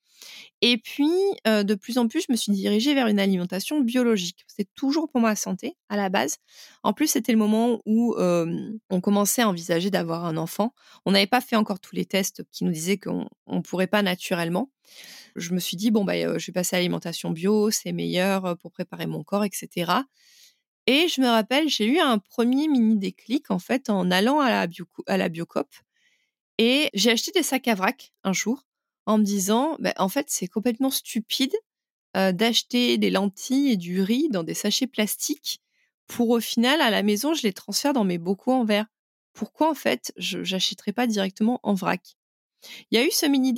Et 0.61 0.79
puis, 0.79 1.11
de 1.45 1.75
plus 1.75 1.99
en 1.99 2.07
plus, 2.07 2.25
je 2.29 2.33
me 2.33 2.37
suis 2.37 2.53
dirigée 2.53 2.95
vers 2.95 3.09
une 3.09 3.19
alimentation 3.19 3.81
biologique. 3.81 4.45
C'est 4.47 4.73
toujours 4.75 5.09
pour 5.11 5.21
ma 5.21 5.35
santé 5.35 5.77
à 5.89 5.97
la 5.97 6.11
base. 6.11 6.37
En 6.85 6.93
plus, 6.93 7.09
c'était 7.09 7.33
le 7.33 7.39
moment 7.39 7.81
où 7.87 8.15
on 8.17 9.01
commençait 9.01 9.43
à 9.43 9.49
envisager 9.49 9.91
d'avoir 9.91 10.25
un 10.25 10.37
enfant. 10.37 10.75
On 11.07 11.13
n'avait 11.13 11.27
pas 11.27 11.41
fait 11.41 11.57
encore 11.57 11.81
tous 11.81 11.97
les 11.97 12.05
tests 12.05 12.45
qui 12.53 12.65
nous 12.65 12.73
disaient 12.73 12.99
qu'on 12.99 13.29
ne 13.49 13.61
pourrait 13.61 13.89
pas 13.89 14.03
naturellement. 14.03 14.71
Je 15.35 15.55
me 15.55 15.59
suis 15.59 15.77
dit, 15.77 15.91
bon, 15.91 16.05
bah, 16.05 16.39
je 16.39 16.47
vais 16.47 16.53
passer 16.53 16.77
à 16.77 16.79
l'alimentation 16.79 17.31
bio, 17.31 17.71
c'est 17.71 17.93
meilleur 17.93 18.57
pour 18.59 18.71
préparer 18.71 19.07
mon 19.07 19.25
corps, 19.25 19.45
etc. 19.45 19.91
Et 20.87 21.09
je 21.09 21.21
me 21.21 21.29
rappelle, 21.29 21.69
j'ai 21.69 21.87
eu 21.87 21.99
un 21.99 22.19
premier 22.19 22.69
mini 22.69 22.97
déclic 22.97 23.51
en 23.51 23.59
fait 23.59 23.91
en 23.91 24.11
allant 24.11 24.41
à 24.41 24.51
la, 24.51 24.67
bio, 24.67 24.87
à 25.07 25.17
la 25.17 25.29
Biocop. 25.29 25.69
Et 26.59 26.91
j'ai 26.95 27.11
acheté 27.11 27.33
des 27.33 27.43
sacs 27.43 27.69
à 27.69 27.75
vrac 27.75 28.13
un 28.25 28.33
jour 28.33 28.67
en 29.07 29.19
me 29.19 29.25
disant, 29.25 29.77
bah, 29.81 29.95
en 29.99 30.09
fait, 30.09 30.27
c'est 30.29 30.49
complètement 30.49 30.91
stupide 30.91 31.55
d'acheter 32.15 32.99
des 32.99 33.11
lentilles 33.11 33.73
et 33.73 33.77
du 33.79 34.03
riz 34.03 34.29
dans 34.29 34.43
des 34.43 34.55
sachets 34.55 34.87
plastiques 34.87 35.63
pour 36.07 36.29
au 36.31 36.41
final, 36.41 36.81
à 36.83 36.91
la 36.91 37.03
maison, 37.03 37.33
je 37.33 37.43
les 37.43 37.55
transfère 37.55 37.95
dans 37.95 38.05
mes 38.05 38.19
bocaux 38.19 38.53
en 38.53 38.65
verre. 38.65 38.87
Pourquoi, 39.33 39.71
en 39.71 39.75
fait, 39.75 40.13
je 40.19 40.39
n'achèterais 40.41 40.93
pas 40.93 41.07
directement 41.07 41.59
en 41.63 41.73
vrac? 41.73 42.17
Il 42.91 42.99
y 42.99 43.01
a 43.01 43.07
eu 43.07 43.11
ce 43.11 43.27
mini 43.27 43.55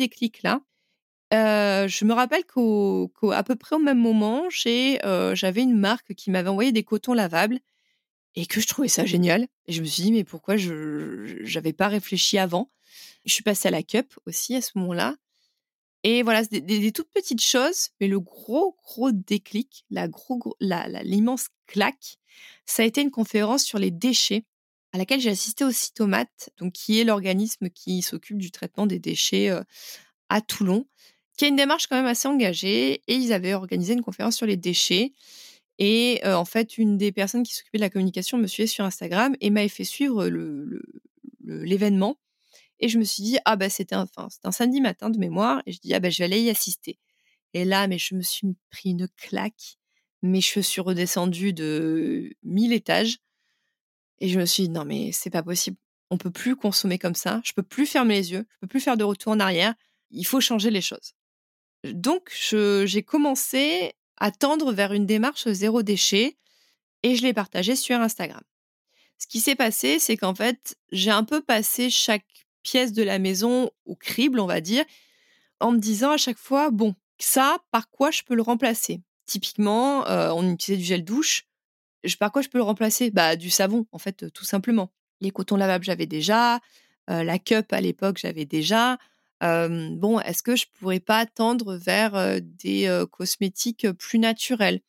déclic-là. 1.34 1.86
je 1.88 2.04
me 2.04 2.12
rappelle 2.12 2.44
qu'à 2.44 3.42
peu 3.42 3.56
près 3.56 3.76
au 3.76 3.78
même 3.78 3.98
moment, 3.98 4.48
j'avais 4.50 5.62
une 5.62 5.78
marque 5.78 6.14
qui 6.14 6.30
m'avait 6.30 6.48
envoyé 6.48 6.72
des 6.72 6.84
cotons 6.84 7.14
lavables 7.14 7.60
et 8.34 8.46
que 8.46 8.60
je 8.60 8.66
trouvais 8.66 8.88
ça 8.88 9.04
génial. 9.04 9.46
Et 9.66 9.72
je 9.72 9.80
me 9.80 9.86
suis 9.86 10.02
dit, 10.02 10.12
mais 10.12 10.24
pourquoi 10.24 10.56
je 10.56 11.52
n'avais 11.54 11.72
pas 11.72 11.88
réfléchi 11.88 12.38
avant? 12.38 12.70
Je 13.24 13.32
suis 13.32 13.42
passée 13.42 13.68
à 13.68 13.70
la 13.70 13.82
Cup 13.82 14.14
aussi 14.26 14.54
à 14.54 14.60
ce 14.60 14.72
moment-là. 14.76 15.16
Et 16.02 16.22
voilà, 16.22 16.44
des, 16.44 16.92
toutes 16.92 17.10
petites 17.10 17.40
choses, 17.40 17.88
mais 17.98 18.08
le 18.08 18.20
gros, 18.20 18.76
gros 18.84 19.10
déclic, 19.10 19.86
la 19.90 20.06
l'immense 21.02 21.48
claque, 21.66 22.18
ça 22.66 22.82
a 22.82 22.86
été 22.86 23.00
une 23.00 23.10
conférence 23.10 23.64
sur 23.64 23.78
les 23.78 23.90
déchets 23.90 24.44
à 24.92 24.98
laquelle 24.98 25.20
j'ai 25.20 25.30
assisté 25.30 25.64
au 25.64 25.70
Citomate, 25.72 26.50
donc 26.58 26.74
qui 26.74 27.00
est 27.00 27.04
l'organisme 27.04 27.70
qui 27.70 28.02
s'occupe 28.02 28.36
du 28.36 28.50
traitement 28.50 28.86
des 28.86 28.98
déchets 28.98 29.50
à 30.28 30.40
Toulon, 30.42 30.86
qui 31.36 31.44
a 31.44 31.48
une 31.48 31.56
démarche 31.56 31.86
quand 31.86 31.96
même 31.96 32.06
assez 32.06 32.28
engagée. 32.28 33.02
Et 33.08 33.14
ils 33.14 33.32
avaient 33.32 33.54
organisé 33.54 33.94
une 33.94 34.02
conférence 34.02 34.36
sur 34.36 34.46
les 34.46 34.56
déchets. 34.56 35.12
Et 35.78 36.20
en 36.24 36.44
fait, 36.44 36.78
une 36.78 36.96
des 36.96 37.10
personnes 37.10 37.42
qui 37.42 37.54
s'occupait 37.54 37.78
de 37.78 37.82
la 37.82 37.90
communication 37.90 38.38
me 38.38 38.46
suivait 38.46 38.66
sur 38.68 38.84
Instagram 38.84 39.34
et 39.40 39.50
m'avait 39.50 39.68
fait 39.68 39.84
suivre 39.84 40.30
l'événement. 41.44 42.16
Et 42.80 42.88
je 42.88 42.98
me 42.98 43.04
suis 43.04 43.22
dit, 43.22 43.38
ah 43.44 43.56
bah 43.56 43.70
c'était 43.70 43.94
un, 43.94 44.06
un 44.44 44.52
samedi 44.52 44.80
matin 44.80 45.10
de 45.10 45.18
mémoire, 45.18 45.62
et 45.66 45.72
je 45.72 45.78
dis, 45.80 45.94
ah 45.94 46.00
bah 46.00 46.10
je 46.10 46.18
vais 46.18 46.24
aller 46.24 46.40
y 46.40 46.50
assister. 46.50 46.98
Et 47.54 47.64
là, 47.64 47.86
mais 47.86 47.98
je 47.98 48.14
me 48.14 48.22
suis 48.22 48.48
pris 48.70 48.90
une 48.90 49.08
claque, 49.16 49.78
mes 50.22 50.40
cheveux 50.40 50.62
suis 50.62 50.80
redescendus 50.80 51.52
de 51.52 52.34
1000 52.42 52.72
étages. 52.72 53.18
Et 54.18 54.28
je 54.28 54.38
me 54.38 54.44
suis 54.44 54.64
dit, 54.64 54.68
non 54.70 54.84
mais 54.84 55.12
c'est 55.12 55.30
pas 55.30 55.42
possible. 55.42 55.76
On 56.10 56.18
peut 56.18 56.30
plus 56.30 56.56
consommer 56.56 56.98
comme 56.98 57.14
ça. 57.14 57.40
Je 57.44 57.52
peux 57.52 57.62
plus 57.62 57.86
fermer 57.86 58.14
les 58.14 58.32
yeux. 58.32 58.46
Je 58.48 58.58
peux 58.60 58.66
plus 58.66 58.80
faire 58.80 58.96
de 58.96 59.04
retour 59.04 59.32
en 59.32 59.40
arrière. 59.40 59.74
Il 60.10 60.26
faut 60.26 60.40
changer 60.40 60.70
les 60.70 60.80
choses. 60.80 61.14
Donc, 61.92 62.30
j'ai 62.32 63.02
commencé 63.02 63.92
à 64.16 64.30
tendre 64.30 64.72
vers 64.72 64.92
une 64.92 65.06
démarche 65.06 65.48
zéro 65.48 65.82
déchet 65.82 66.36
et 67.02 67.16
je 67.16 67.22
l'ai 67.22 67.34
partagé 67.34 67.76
sur 67.76 68.00
Instagram. 68.00 68.42
Ce 69.18 69.26
qui 69.26 69.40
s'est 69.40 69.54
passé, 69.54 69.98
c'est 69.98 70.16
qu'en 70.16 70.34
fait, 70.34 70.76
j'ai 70.92 71.10
un 71.10 71.24
peu 71.24 71.40
passé 71.40 71.90
chaque 71.90 72.24
pièce 72.62 72.92
de 72.92 73.02
la 73.02 73.18
maison 73.18 73.70
au 73.84 73.94
crible, 73.94 74.40
on 74.40 74.46
va 74.46 74.60
dire, 74.60 74.84
en 75.60 75.72
me 75.72 75.78
disant 75.78 76.12
à 76.12 76.16
chaque 76.16 76.38
fois, 76.38 76.70
bon, 76.70 76.94
ça, 77.18 77.58
par 77.70 77.90
quoi 77.90 78.10
je 78.10 78.22
peux 78.22 78.34
le 78.34 78.42
remplacer? 78.42 79.00
Typiquement, 79.26 80.06
euh, 80.08 80.30
on 80.34 80.50
utilisait 80.50 80.80
du 80.80 80.84
gel 80.84 81.04
douche. 81.04 81.46
Par 82.18 82.32
quoi 82.32 82.42
je 82.42 82.48
peux 82.48 82.58
le 82.58 82.64
remplacer? 82.64 83.10
Bah, 83.10 83.36
du 83.36 83.50
savon, 83.50 83.86
en 83.92 83.98
fait, 83.98 84.30
tout 84.32 84.44
simplement. 84.44 84.90
Les 85.20 85.30
cotons 85.30 85.56
lavables, 85.56 85.84
j'avais 85.84 86.06
déjà. 86.06 86.60
Euh, 87.10 87.22
la 87.22 87.38
cup, 87.38 87.72
à 87.72 87.80
l'époque, 87.80 88.18
j'avais 88.18 88.44
déjà. 88.44 88.98
Bon, 89.44 90.20
est-ce 90.20 90.42
que 90.42 90.56
je 90.56 90.66
pourrais 90.74 91.00
pas 91.00 91.26
tendre 91.26 91.76
vers 91.76 92.40
des 92.40 93.04
cosmétiques 93.10 93.90
plus 93.92 94.18
naturels? 94.18 94.80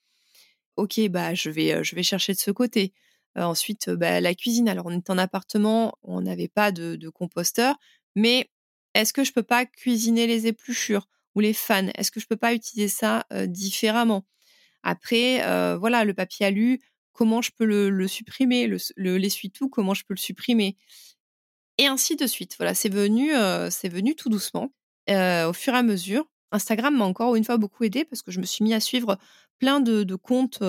Ok, 0.77 0.99
bah, 1.09 1.33
je 1.33 1.49
vais, 1.49 1.83
je 1.83 1.95
vais 1.95 2.03
chercher 2.03 2.33
de 2.33 2.39
ce 2.39 2.51
côté. 2.51 2.93
Ensuite, 3.35 3.89
bah, 3.89 4.21
la 4.21 4.33
cuisine. 4.35 4.69
Alors, 4.69 4.85
on 4.87 4.91
est 4.91 5.09
en 5.09 5.17
appartement, 5.17 5.97
on 6.03 6.21
n'avait 6.21 6.47
pas 6.47 6.71
de, 6.71 7.09
composteur, 7.09 7.75
mais 8.15 8.49
est-ce 8.93 9.13
que 9.13 9.23
je 9.23 9.33
peux 9.33 9.43
pas 9.43 9.65
cuisiner 9.65 10.27
les 10.27 10.47
épluchures 10.47 11.07
ou 11.35 11.41
les 11.41 11.53
fans 11.53 11.87
Est-ce 11.95 12.11
que 12.11 12.19
je 12.19 12.27
peux 12.27 12.37
pas 12.37 12.53
utiliser 12.53 12.87
ça 12.87 13.25
différemment? 13.47 14.25
Après, 14.83 15.39
voilà, 15.77 16.05
le 16.05 16.13
papier 16.13 16.45
alu, 16.45 16.81
comment 17.13 17.41
je 17.41 17.51
peux 17.57 17.65
le, 17.65 18.07
supprimer 18.07 18.67
le, 18.67 18.77
L'essuie-tout, 19.17 19.69
comment 19.69 19.93
je 19.93 20.03
peux 20.05 20.13
le 20.13 20.19
supprimer? 20.19 20.77
Et 21.77 21.87
ainsi 21.87 22.15
de 22.15 22.27
suite. 22.27 22.55
Voilà, 22.57 22.73
c'est 22.73 22.89
venu, 22.89 23.31
c'est 23.69 23.89
venu 23.89 24.15
tout 24.15 24.29
doucement, 24.29 24.71
au 25.09 25.53
fur 25.53 25.73
et 25.73 25.77
à 25.77 25.83
mesure. 25.83 26.25
Instagram 26.51 26.95
m'a 26.97 27.05
encore 27.05 27.35
une 27.35 27.43
fois 27.43 27.57
beaucoup 27.57 27.83
aidé 27.83 28.05
parce 28.05 28.21
que 28.21 28.31
je 28.31 28.39
me 28.39 28.45
suis 28.45 28.63
mis 28.63 28.73
à 28.73 28.79
suivre 28.79 29.17
plein 29.59 29.79
de, 29.79 30.15
comptes 30.15 30.63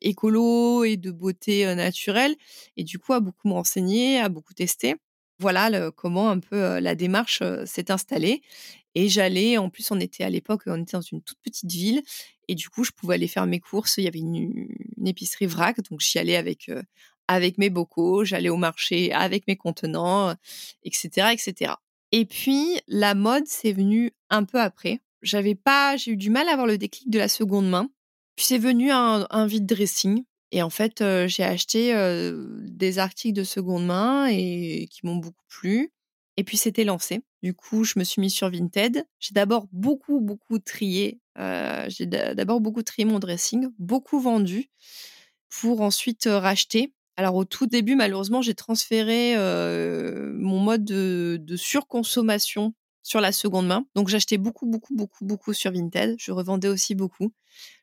écolos 0.00 0.84
et 0.84 0.96
de 0.96 1.10
beauté 1.10 1.72
naturelle 1.74 2.34
et 2.76 2.84
du 2.84 2.98
coup 2.98 3.12
à 3.12 3.20
beaucoup 3.20 3.48
m'enseigner, 3.48 4.18
à 4.18 4.28
beaucoup 4.28 4.54
tester. 4.54 4.96
Voilà 5.38 5.90
comment 5.92 6.30
un 6.30 6.38
peu 6.38 6.78
la 6.78 6.94
démarche 6.94 7.42
s'est 7.64 7.90
installée. 7.90 8.42
Et 8.94 9.08
j'allais, 9.08 9.56
en 9.56 9.70
plus 9.70 9.90
on 9.90 10.00
était 10.00 10.24
à 10.24 10.30
l'époque, 10.30 10.62
on 10.66 10.82
était 10.82 10.96
dans 10.96 11.00
une 11.00 11.22
toute 11.22 11.38
petite 11.42 11.70
ville 11.70 12.02
et 12.48 12.54
du 12.54 12.68
coup 12.68 12.84
je 12.84 12.90
pouvais 12.90 13.14
aller 13.14 13.28
faire 13.28 13.46
mes 13.46 13.60
courses. 13.60 13.96
Il 13.96 14.04
y 14.04 14.08
avait 14.08 14.18
une, 14.18 14.68
épicerie 15.04 15.46
vrac, 15.46 15.80
donc 15.90 16.00
j'y 16.00 16.18
allais 16.18 16.36
avec 16.36 16.70
avec 17.32 17.58
mes 17.58 17.70
bocaux, 17.70 18.24
j'allais 18.24 18.48
au 18.48 18.56
marché 18.56 19.12
avec 19.12 19.46
mes 19.46 19.56
contenants, 19.56 20.34
etc., 20.84 21.28
etc. 21.32 21.74
Et 22.12 22.26
puis, 22.26 22.78
la 22.88 23.14
mode, 23.14 23.46
c'est 23.46 23.72
venu 23.72 24.12
un 24.30 24.44
peu 24.44 24.60
après. 24.60 25.00
J'avais 25.22 25.54
pas, 25.54 25.96
j'ai 25.96 26.12
eu 26.12 26.16
du 26.16 26.30
mal 26.30 26.48
à 26.48 26.52
avoir 26.52 26.66
le 26.66 26.78
déclic 26.78 27.10
de 27.10 27.18
la 27.18 27.28
seconde 27.28 27.68
main. 27.68 27.88
Puis 28.36 28.46
c'est 28.46 28.58
venu 28.58 28.90
un, 28.90 29.46
vide 29.46 29.66
dressing. 29.66 30.24
Et 30.50 30.62
en 30.62 30.70
fait, 30.70 31.00
euh, 31.00 31.26
j'ai 31.28 31.44
acheté 31.44 31.94
euh, 31.94 32.46
des 32.60 32.98
articles 32.98 33.34
de 33.34 33.44
seconde 33.44 33.86
main 33.86 34.26
et 34.26 34.88
qui 34.90 35.06
m'ont 35.06 35.16
beaucoup 35.16 35.44
plu. 35.48 35.92
Et 36.36 36.44
puis 36.44 36.56
c'était 36.56 36.84
lancé. 36.84 37.22
Du 37.42 37.54
coup, 37.54 37.84
je 37.84 37.98
me 37.98 38.04
suis 38.04 38.20
mis 38.20 38.30
sur 38.30 38.50
Vinted. 38.50 39.06
J'ai 39.18 39.32
d'abord 39.32 39.66
beaucoup, 39.72 40.20
beaucoup 40.20 40.58
trié. 40.58 41.20
Euh, 41.38 41.86
j'ai 41.88 42.06
d'abord 42.06 42.60
beaucoup 42.60 42.82
trié 42.82 43.06
mon 43.06 43.18
dressing, 43.18 43.68
beaucoup 43.78 44.20
vendu 44.20 44.70
pour 45.48 45.80
ensuite 45.80 46.26
racheter 46.26 46.92
alors 47.16 47.34
au 47.34 47.44
tout 47.44 47.66
début, 47.66 47.94
malheureusement, 47.94 48.42
j'ai 48.42 48.54
transféré 48.54 49.36
mon 49.36 50.60
mode 50.60 50.84
de, 50.84 51.56
surconsommation 51.56 52.74
sur 53.02 53.20
la 53.20 53.32
seconde 53.32 53.66
main. 53.66 53.84
Donc 53.94 54.08
j'achetais 54.08 54.38
beaucoup, 54.38 54.66
beaucoup, 54.66 54.94
beaucoup, 54.94 55.24
beaucoup 55.24 55.52
sur 55.52 55.72
Vinted. 55.72 56.16
Je 56.18 56.32
revendais 56.32 56.68
aussi 56.68 56.94
beaucoup. 56.94 57.32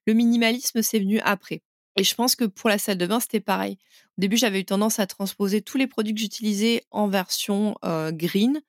Le 0.07 0.13
minimalisme, 0.13 0.81
c'est 0.81 0.99
venu 0.99 1.19
après. 1.19 1.61
Et 1.97 2.03
je 2.03 2.15
pense 2.15 2.35
que 2.35 2.45
pour 2.45 2.69
la 2.69 2.77
salle 2.77 2.97
de 2.97 3.05
bain, 3.05 3.19
c'était 3.19 3.41
pareil. 3.41 3.77
Au 4.17 4.21
début, 4.21 4.37
j'avais 4.37 4.61
eu 4.61 4.65
tendance 4.65 4.99
à 4.99 5.07
transposer 5.07 5.61
tous 5.61 5.77
les 5.77 5.87
produits 5.87 6.13
que 6.13 6.19
j'utilisais 6.19 6.83
en 6.91 7.07
version 7.07 7.75
green. 7.83 8.61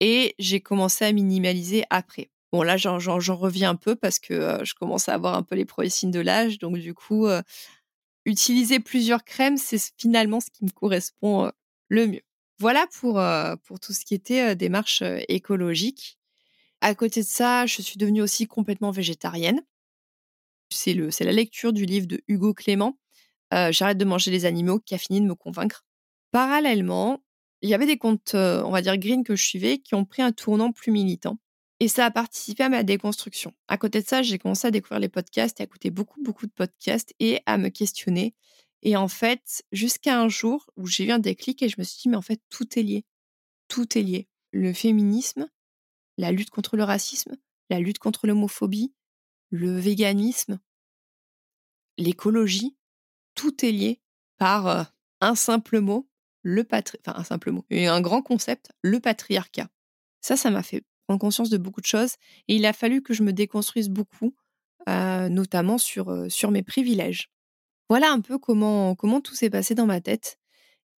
Et 0.00 0.34
j'ai 0.38 0.60
commencé 0.60 1.04
à 1.04 1.12
minimaliser 1.12 1.84
après. 1.90 2.30
Bon, 2.52 2.62
là, 2.62 2.76
j'en 2.76 2.98
reviens 2.98 3.70
un 3.70 3.76
peu 3.76 3.96
parce 3.96 4.18
que 4.18 4.60
je 4.64 4.74
commence 4.74 5.08
à 5.08 5.14
avoir 5.14 5.34
un 5.34 5.42
peu 5.42 5.54
les 5.54 5.64
premiers 5.64 5.88
signes 5.88 6.10
de 6.10 6.20
l'âge. 6.20 6.58
Donc, 6.58 6.78
du 6.78 6.94
coup, 6.94 7.26
utiliser 8.24 8.80
plusieurs 8.80 9.24
crèmes, 9.24 9.56
c'est 9.56 9.92
finalement 9.98 10.40
ce 10.40 10.50
qui 10.50 10.64
me 10.64 10.70
correspond 10.70 11.50
le 11.88 12.06
mieux. 12.06 12.22
Voilà 12.58 12.86
pour, 13.00 13.20
pour 13.64 13.80
tout 13.80 13.92
ce 13.92 14.04
qui 14.04 14.14
était 14.14 14.54
démarche 14.56 15.02
écologique. 15.28 16.18
À 16.80 16.94
côté 16.94 17.22
de 17.22 17.26
ça, 17.26 17.66
je 17.66 17.82
suis 17.82 17.98
devenue 17.98 18.22
aussi 18.22 18.46
complètement 18.46 18.90
végétarienne. 18.90 19.60
C'est 20.70 20.94
la 20.94 21.32
lecture 21.32 21.72
du 21.72 21.84
livre 21.84 22.06
de 22.06 22.22
Hugo 22.28 22.54
Clément, 22.54 22.98
J'arrête 23.70 23.98
de 23.98 24.04
manger 24.04 24.30
les 24.30 24.46
animaux, 24.46 24.80
qui 24.80 24.94
a 24.94 24.98
fini 24.98 25.20
de 25.20 25.26
me 25.26 25.34
convaincre. 25.34 25.84
Parallèlement, 26.32 27.22
il 27.62 27.68
y 27.68 27.74
avait 27.74 27.86
des 27.86 27.98
comptes, 27.98 28.34
on 28.34 28.70
va 28.70 28.82
dire 28.82 28.98
green 28.98 29.24
que 29.24 29.36
je 29.36 29.44
suivais, 29.44 29.78
qui 29.78 29.94
ont 29.94 30.04
pris 30.04 30.22
un 30.22 30.32
tournant 30.32 30.72
plus 30.72 30.90
militant. 30.90 31.38
Et 31.84 31.88
ça 31.88 32.06
a 32.06 32.10
participé 32.10 32.62
à 32.62 32.70
ma 32.70 32.82
déconstruction. 32.82 33.52
À 33.68 33.76
côté 33.76 34.00
de 34.00 34.06
ça, 34.06 34.22
j'ai 34.22 34.38
commencé 34.38 34.66
à 34.66 34.70
découvrir 34.70 35.00
les 35.00 35.10
podcasts 35.10 35.60
et 35.60 35.64
à 35.64 35.66
écouter 35.66 35.90
beaucoup, 35.90 36.22
beaucoup 36.22 36.46
de 36.46 36.50
podcasts 36.50 37.12
et 37.20 37.42
à 37.44 37.58
me 37.58 37.68
questionner. 37.68 38.34
Et 38.80 38.96
en 38.96 39.06
fait, 39.06 39.62
jusqu'à 39.70 40.18
un 40.18 40.30
jour 40.30 40.70
où 40.76 40.86
j'ai 40.86 41.04
eu 41.04 41.10
un 41.10 41.18
déclic 41.18 41.62
et 41.62 41.68
je 41.68 41.74
me 41.76 41.84
suis 41.84 42.00
dit, 42.00 42.08
mais 42.08 42.16
en 42.16 42.22
fait, 42.22 42.40
tout 42.48 42.78
est 42.78 42.82
lié. 42.82 43.04
Tout 43.68 43.98
est 43.98 44.02
lié. 44.02 44.28
Le 44.50 44.72
féminisme, 44.72 45.46
la 46.16 46.32
lutte 46.32 46.48
contre 46.48 46.78
le 46.78 46.84
racisme, 46.84 47.36
la 47.68 47.80
lutte 47.80 47.98
contre 47.98 48.26
l'homophobie, 48.26 48.94
le 49.50 49.78
véganisme, 49.78 50.60
l'écologie, 51.98 52.78
tout 53.34 53.62
est 53.62 53.72
lié 53.72 54.00
par 54.38 54.68
euh, 54.68 54.84
un 55.20 55.34
simple 55.34 55.80
mot, 55.80 56.08
le 56.40 56.64
patri... 56.64 56.96
enfin 57.06 57.20
un 57.20 57.24
simple 57.24 57.50
mot, 57.50 57.66
et 57.68 57.88
un 57.88 58.00
grand 58.00 58.22
concept, 58.22 58.72
le 58.80 59.00
patriarcat. 59.00 59.68
Ça, 60.22 60.38
ça 60.38 60.50
m'a 60.50 60.62
fait 60.62 60.82
prendre 61.06 61.20
conscience 61.20 61.50
de 61.50 61.58
beaucoup 61.58 61.80
de 61.80 61.86
choses 61.86 62.14
et 62.48 62.56
il 62.56 62.66
a 62.66 62.72
fallu 62.72 63.02
que 63.02 63.14
je 63.14 63.22
me 63.22 63.32
déconstruise 63.32 63.88
beaucoup, 63.88 64.34
euh, 64.88 65.28
notamment 65.28 65.78
sur, 65.78 66.10
euh, 66.10 66.28
sur 66.28 66.50
mes 66.50 66.62
privilèges. 66.62 67.30
Voilà 67.88 68.10
un 68.10 68.20
peu 68.20 68.38
comment, 68.38 68.94
comment 68.94 69.20
tout 69.20 69.34
s'est 69.34 69.50
passé 69.50 69.74
dans 69.74 69.86
ma 69.86 70.00
tête 70.00 70.38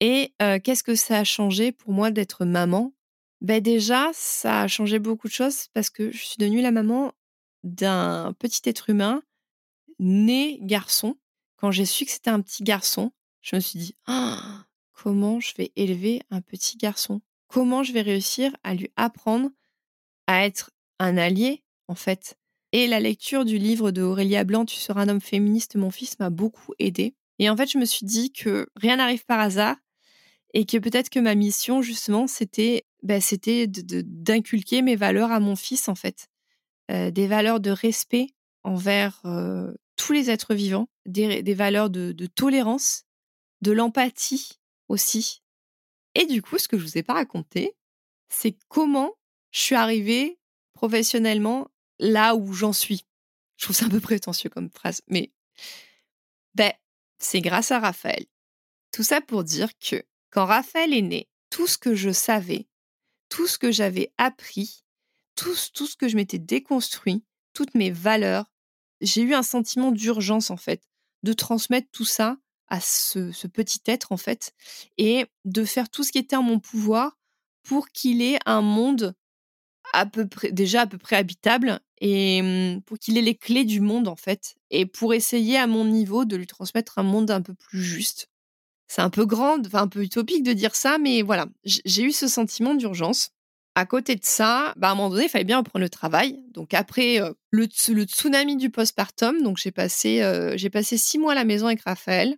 et 0.00 0.34
euh, 0.42 0.58
qu'est-ce 0.62 0.82
que 0.82 0.94
ça 0.94 1.18
a 1.18 1.24
changé 1.24 1.72
pour 1.72 1.92
moi 1.92 2.10
d'être 2.10 2.44
maman? 2.44 2.92
Ben 3.40 3.62
déjà, 3.62 4.10
ça 4.14 4.62
a 4.62 4.68
changé 4.68 4.98
beaucoup 4.98 5.28
de 5.28 5.32
choses 5.32 5.68
parce 5.72 5.90
que 5.90 6.10
je 6.10 6.24
suis 6.24 6.36
devenue 6.38 6.62
la 6.62 6.70
maman 6.70 7.12
d'un 7.62 8.34
petit 8.38 8.62
être 8.68 8.90
humain 8.90 9.22
né 9.98 10.58
garçon. 10.62 11.16
Quand 11.56 11.70
j'ai 11.70 11.86
su 11.86 12.04
que 12.04 12.10
c'était 12.10 12.30
un 12.30 12.40
petit 12.40 12.64
garçon, 12.64 13.12
je 13.40 13.56
me 13.56 13.60
suis 13.60 13.78
dit 13.78 13.94
«Ah, 14.06 14.64
comment 14.92 15.40
je 15.40 15.54
vais 15.56 15.72
élever 15.76 16.22
un 16.30 16.40
petit 16.40 16.76
garçon? 16.76 17.20
Comment 17.48 17.82
je 17.82 17.92
vais 17.92 18.02
réussir 18.02 18.56
à 18.64 18.74
lui 18.74 18.90
apprendre 18.96 19.50
à 20.26 20.44
être 20.44 20.70
un 20.98 21.16
allié, 21.16 21.62
en 21.88 21.94
fait 21.94 22.36
Et 22.72 22.86
la 22.86 23.00
lecture 23.00 23.44
du 23.44 23.58
livre 23.58 23.90
de 23.90 24.02
Aurélia 24.02 24.44
Blanc, 24.44 24.64
Tu 24.64 24.76
seras 24.76 25.02
un 25.02 25.08
homme 25.08 25.20
féministe, 25.20 25.76
mon 25.76 25.90
fils, 25.90 26.18
m'a 26.18 26.30
beaucoup 26.30 26.72
aidé. 26.78 27.14
Et 27.38 27.50
en 27.50 27.56
fait, 27.56 27.70
je 27.70 27.78
me 27.78 27.84
suis 27.84 28.06
dit 28.06 28.32
que 28.32 28.68
rien 28.76 28.96
n'arrive 28.96 29.24
par 29.24 29.40
hasard 29.40 29.76
et 30.52 30.66
que 30.66 30.78
peut-être 30.78 31.10
que 31.10 31.18
ma 31.18 31.34
mission, 31.34 31.82
justement, 31.82 32.26
c'était 32.26 32.86
bah, 33.02 33.18
d'inculquer 33.82 34.82
mes 34.82 34.96
valeurs 34.96 35.32
à 35.32 35.40
mon 35.40 35.56
fils, 35.56 35.88
en 35.88 35.94
fait. 35.94 36.28
Euh, 36.90 37.10
des 37.10 37.26
valeurs 37.26 37.60
de 37.60 37.70
respect 37.70 38.28
envers 38.62 39.20
euh, 39.24 39.72
tous 39.96 40.12
les 40.12 40.30
êtres 40.30 40.54
vivants, 40.54 40.88
des, 41.06 41.54
valeurs 41.54 41.90
de, 41.90 42.12
de 42.12 42.26
tolérance, 42.26 43.04
de 43.62 43.72
l'empathie 43.72 44.60
aussi. 44.88 45.42
Et 46.14 46.26
du 46.26 46.42
coup, 46.42 46.58
ce 46.58 46.68
que 46.68 46.78
je 46.78 46.84
vous 46.84 46.98
ai 46.98 47.02
pas 47.02 47.14
raconté, 47.14 47.74
c'est 48.28 48.56
comment 48.68 49.12
je 49.54 49.60
suis 49.60 49.74
arrivée 49.76 50.38
professionnellement 50.72 51.70
là 52.00 52.34
où 52.34 52.52
j'en 52.52 52.72
suis. 52.72 53.06
Je 53.56 53.66
trouve 53.66 53.76
ça 53.76 53.86
un 53.86 53.88
peu 53.88 54.00
prétentieux 54.00 54.50
comme 54.50 54.68
phrase, 54.68 55.00
mais 55.06 55.32
ben, 56.56 56.72
c'est 57.18 57.40
grâce 57.40 57.70
à 57.70 57.78
Raphaël. 57.78 58.26
Tout 58.90 59.04
ça 59.04 59.20
pour 59.20 59.44
dire 59.44 59.70
que 59.78 60.02
quand 60.30 60.44
Raphaël 60.44 60.92
est 60.92 61.02
né, 61.02 61.28
tout 61.50 61.68
ce 61.68 61.78
que 61.78 61.94
je 61.94 62.10
savais, 62.10 62.66
tout 63.28 63.46
ce 63.46 63.56
que 63.56 63.70
j'avais 63.70 64.12
appris, 64.18 64.84
tout, 65.36 65.54
tout 65.72 65.86
ce 65.86 65.96
que 65.96 66.08
je 66.08 66.16
m'étais 66.16 66.40
déconstruit, 66.40 67.24
toutes 67.52 67.76
mes 67.76 67.92
valeurs, 67.92 68.50
j'ai 69.00 69.22
eu 69.22 69.34
un 69.34 69.44
sentiment 69.44 69.92
d'urgence 69.92 70.50
en 70.50 70.56
fait, 70.56 70.82
de 71.22 71.32
transmettre 71.32 71.88
tout 71.92 72.04
ça 72.04 72.38
à 72.66 72.80
ce, 72.80 73.46
petit 73.46 73.80
être 73.86 74.10
en 74.10 74.16
fait, 74.16 74.52
et 74.98 75.26
de 75.44 75.64
faire 75.64 75.88
tout 75.88 76.02
ce 76.02 76.10
qui 76.10 76.18
était 76.18 76.34
en 76.34 76.42
mon 76.42 76.58
pouvoir 76.58 77.16
pour 77.62 77.88
qu'il 77.90 78.20
ait 78.20 78.40
un 78.46 78.62
monde 78.62 79.14
à 79.92 80.06
peu 80.06 80.26
près, 80.26 80.50
déjà 80.52 80.82
à 80.82 80.86
peu 80.86 80.98
près 80.98 81.16
habitable 81.16 81.80
et 82.00 82.42
mmh, 82.42 82.82
pour 82.82 82.98
qu'il 82.98 83.16
ait 83.18 83.22
les 83.22 83.34
clés 83.34 83.64
du 83.64 83.80
monde 83.80 84.08
en 84.08 84.16
fait, 84.16 84.56
et 84.70 84.86
pour 84.86 85.14
essayer 85.14 85.56
à 85.56 85.66
mon 85.66 85.84
niveau 85.84 86.24
de 86.24 86.36
lui 86.36 86.46
transmettre 86.46 86.98
un 86.98 87.02
monde 87.02 87.30
un 87.30 87.42
peu 87.42 87.54
plus 87.54 87.82
juste. 87.82 88.28
C'est 88.88 89.02
un 89.02 89.10
peu 89.10 89.24
grand, 89.24 89.64
enfin 89.64 89.82
un 89.82 89.88
peu 89.88 90.02
utopique 90.02 90.42
de 90.42 90.52
dire 90.52 90.74
ça, 90.74 90.98
mais 90.98 91.22
voilà, 91.22 91.46
j'ai 91.64 92.02
eu 92.02 92.12
ce 92.12 92.28
sentiment 92.28 92.74
d'urgence. 92.74 93.30
À 93.76 93.86
côté 93.86 94.14
de 94.14 94.24
ça, 94.24 94.72
bah, 94.76 94.88
à 94.88 94.92
un 94.92 94.94
moment 94.94 95.10
donné, 95.10 95.24
il 95.24 95.28
fallait 95.28 95.44
bien 95.44 95.58
reprendre 95.58 95.82
le 95.82 95.88
travail. 95.88 96.38
Donc 96.52 96.74
après 96.74 97.18
le, 97.50 97.66
le, 97.88 98.04
tsunami 98.04 98.56
du 98.56 98.70
postpartum, 98.70 99.42
donc 99.42 99.56
j'ai 99.58 99.72
passé, 99.72 100.22
j'ai 100.56 100.70
passé 100.70 100.96
six 100.96 101.18
mois 101.18 101.32
à 101.32 101.34
la 101.34 101.44
maison 101.44 101.66
avec 101.66 101.82
Raphaël. 101.82 102.36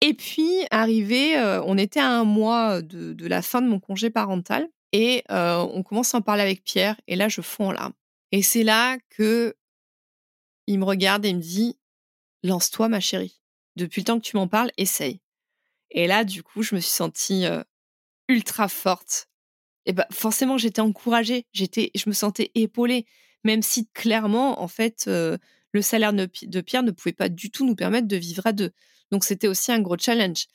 Et 0.00 0.12
puis, 0.12 0.50
arrivé, 0.70 1.34
on 1.64 1.78
était 1.78 2.00
à 2.00 2.10
un 2.10 2.24
mois 2.24 2.82
de, 2.82 3.26
la 3.26 3.40
fin 3.42 3.62
de 3.62 3.68
mon 3.68 3.80
congé 3.80 4.10
parental 4.10 4.68
et 4.94 5.24
on 5.28 5.82
commence 5.82 6.14
à 6.14 6.18
en 6.18 6.22
parler 6.22 6.42
avec 6.42 6.64
Pierre. 6.64 6.98
Et 7.08 7.16
là, 7.16 7.28
je 7.28 7.40
fonds 7.40 7.68
en 7.68 7.72
larmes. 7.72 7.92
Et 8.32 8.42
c'est 8.42 8.62
là 8.62 8.96
que 9.10 9.54
il 10.66 10.78
me 10.78 10.84
regarde 10.84 11.26
et 11.26 11.34
me 11.34 11.40
dit 11.40 11.76
Lance-toi, 12.42 12.88
ma 12.88 13.00
chérie. 13.00 13.40
Depuis 13.76 14.00
le 14.02 14.04
temps 14.04 14.20
que 14.20 14.24
tu 14.24 14.36
m'en 14.36 14.48
parles, 14.48 14.70
essaye. 14.76 15.20
Et 15.90 16.06
là, 16.06 16.24
du 16.24 16.42
coup, 16.42 16.62
je 16.62 16.74
me 16.74 16.80
suis 16.80 16.92
sentie 16.92 17.44
ultra 18.28 18.68
forte, 18.68 19.28
et 19.86 19.92
bah 19.92 20.06
forcément 20.10 20.56
j'étais 20.56 20.80
encouragée, 20.80 21.46
j'étais, 21.52 21.90
je 21.94 22.04
me 22.06 22.14
sentais 22.14 22.50
épaulée, 22.54 23.06
même 23.44 23.62
si 23.62 23.86
clairement 23.88 24.62
en 24.62 24.68
fait 24.68 25.04
le 25.06 25.82
salaire 25.82 26.12
de 26.12 26.60
Pierre 26.60 26.82
ne 26.82 26.90
pouvait 26.90 27.12
pas 27.12 27.28
du 27.28 27.50
tout 27.50 27.66
nous 27.66 27.74
permettre 27.74 28.08
de 28.08 28.16
vivre 28.16 28.46
à 28.46 28.52
deux. 28.52 28.70
Donc 29.10 29.24
c'était 29.24 29.48
aussi 29.48 29.72
un 29.72 29.80
gros 29.80 29.98
challenge. 29.98 30.46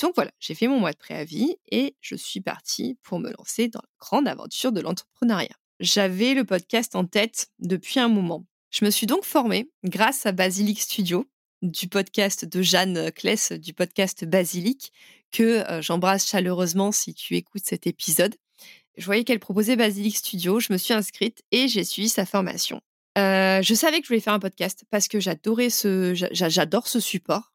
Donc 0.00 0.14
voilà, 0.14 0.30
j'ai 0.40 0.54
fait 0.54 0.68
mon 0.68 0.78
mois 0.78 0.92
de 0.92 0.98
préavis 0.98 1.56
et 1.70 1.96
je 2.00 2.14
suis 2.14 2.40
partie 2.40 2.98
pour 3.02 3.18
me 3.18 3.32
lancer 3.38 3.68
dans 3.68 3.80
la 3.82 3.88
grande 3.98 4.28
aventure 4.28 4.72
de 4.72 4.80
l'entrepreneuriat. 4.80 5.56
J'avais 5.80 6.34
le 6.34 6.44
podcast 6.44 6.96
en 6.96 7.04
tête 7.04 7.48
depuis 7.58 8.00
un 8.00 8.08
moment. 8.08 8.46
Je 8.70 8.84
me 8.84 8.90
suis 8.90 9.06
donc 9.06 9.24
formée 9.24 9.70
grâce 9.84 10.26
à 10.26 10.32
Basilic 10.32 10.80
Studio, 10.80 11.26
du 11.62 11.88
podcast 11.88 12.44
de 12.44 12.62
Jeanne 12.62 13.10
Kless, 13.12 13.52
du 13.52 13.72
podcast 13.72 14.24
Basilic, 14.24 14.92
que 15.32 15.68
euh, 15.70 15.82
j'embrasse 15.82 16.28
chaleureusement 16.28 16.92
si 16.92 17.14
tu 17.14 17.36
écoutes 17.36 17.64
cet 17.64 17.86
épisode 17.86 18.36
je 18.96 19.04
voyais 19.04 19.24
qu'elle 19.24 19.40
proposait 19.40 19.76
Basilic 19.76 20.16
Studio, 20.16 20.60
je 20.60 20.72
me 20.72 20.78
suis 20.78 20.94
inscrite 20.94 21.42
et 21.52 21.68
j'ai 21.68 21.84
suivi 21.84 22.08
sa 22.08 22.26
formation. 22.26 22.80
Euh, 23.18 23.62
je 23.62 23.74
savais 23.74 23.98
que 23.98 24.04
je 24.04 24.08
voulais 24.08 24.20
faire 24.20 24.32
un 24.32 24.38
podcast 24.38 24.84
parce 24.90 25.08
que 25.08 25.20
j'adorais 25.20 25.68
j'adore 26.32 26.86
ce 26.86 27.00
support, 27.00 27.52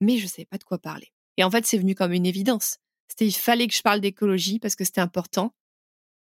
mais 0.00 0.18
je 0.18 0.24
ne 0.24 0.28
savais 0.28 0.44
pas 0.46 0.58
de 0.58 0.64
quoi 0.64 0.78
parler. 0.78 1.12
Et 1.36 1.44
en 1.44 1.50
fait, 1.50 1.66
c'est 1.66 1.78
venu 1.78 1.94
comme 1.94 2.12
une 2.12 2.26
évidence. 2.26 2.78
C'était, 3.08 3.26
il 3.26 3.32
fallait 3.32 3.66
que 3.66 3.74
je 3.74 3.82
parle 3.82 4.00
d'écologie 4.00 4.58
parce 4.58 4.76
que 4.76 4.84
c'était 4.84 5.00
important, 5.00 5.54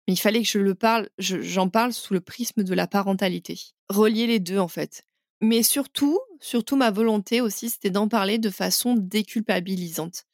mais 0.08 0.14
il 0.14 0.18
fallait 0.18 0.42
que 0.42 0.48
je 0.48 0.58
le 0.58 0.74
parle, 0.74 1.08
j'en 1.18 1.68
parle 1.68 1.92
sous 1.92 2.14
le 2.14 2.20
prisme 2.20 2.64
de 2.64 2.74
la 2.74 2.86
parentalité. 2.86 3.58
Relier 3.88 4.26
les 4.26 4.40
deux, 4.40 4.58
en 4.58 4.68
fait. 4.68 5.04
Mais 5.40 5.62
surtout, 5.62 6.20
surtout 6.40 6.76
ma 6.76 6.90
volonté 6.90 7.40
aussi, 7.40 7.70
c'était 7.70 7.90
d'en 7.90 8.08
parler 8.08 8.38
de 8.38 8.50
façon 8.50 8.94
déculpabilisante 8.94 10.24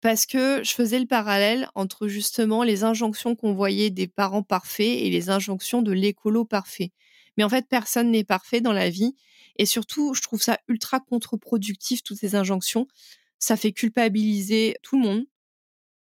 parce 0.00 0.26
que 0.26 0.62
je 0.62 0.72
faisais 0.72 0.98
le 1.00 1.06
parallèle 1.06 1.68
entre 1.74 2.06
justement 2.06 2.62
les 2.62 2.84
injonctions 2.84 3.34
qu'on 3.34 3.54
voyait 3.54 3.90
des 3.90 4.06
parents 4.06 4.42
parfaits 4.42 4.86
et 4.86 5.10
les 5.10 5.30
injonctions 5.30 5.82
de 5.82 5.92
l'écolo 5.92 6.44
parfait. 6.44 6.92
Mais 7.36 7.44
en 7.44 7.48
fait, 7.48 7.66
personne 7.68 8.10
n'est 8.10 8.24
parfait 8.24 8.60
dans 8.60 8.72
la 8.72 8.88
vie. 8.88 9.16
Et 9.56 9.66
surtout, 9.66 10.14
je 10.14 10.22
trouve 10.22 10.42
ça 10.42 10.58
ultra 10.68 11.00
contre-productif, 11.00 12.02
toutes 12.02 12.18
ces 12.18 12.34
injonctions. 12.34 12.86
Ça 13.38 13.56
fait 13.56 13.72
culpabiliser 13.72 14.76
tout 14.82 14.96
le 14.96 15.02
monde 15.02 15.26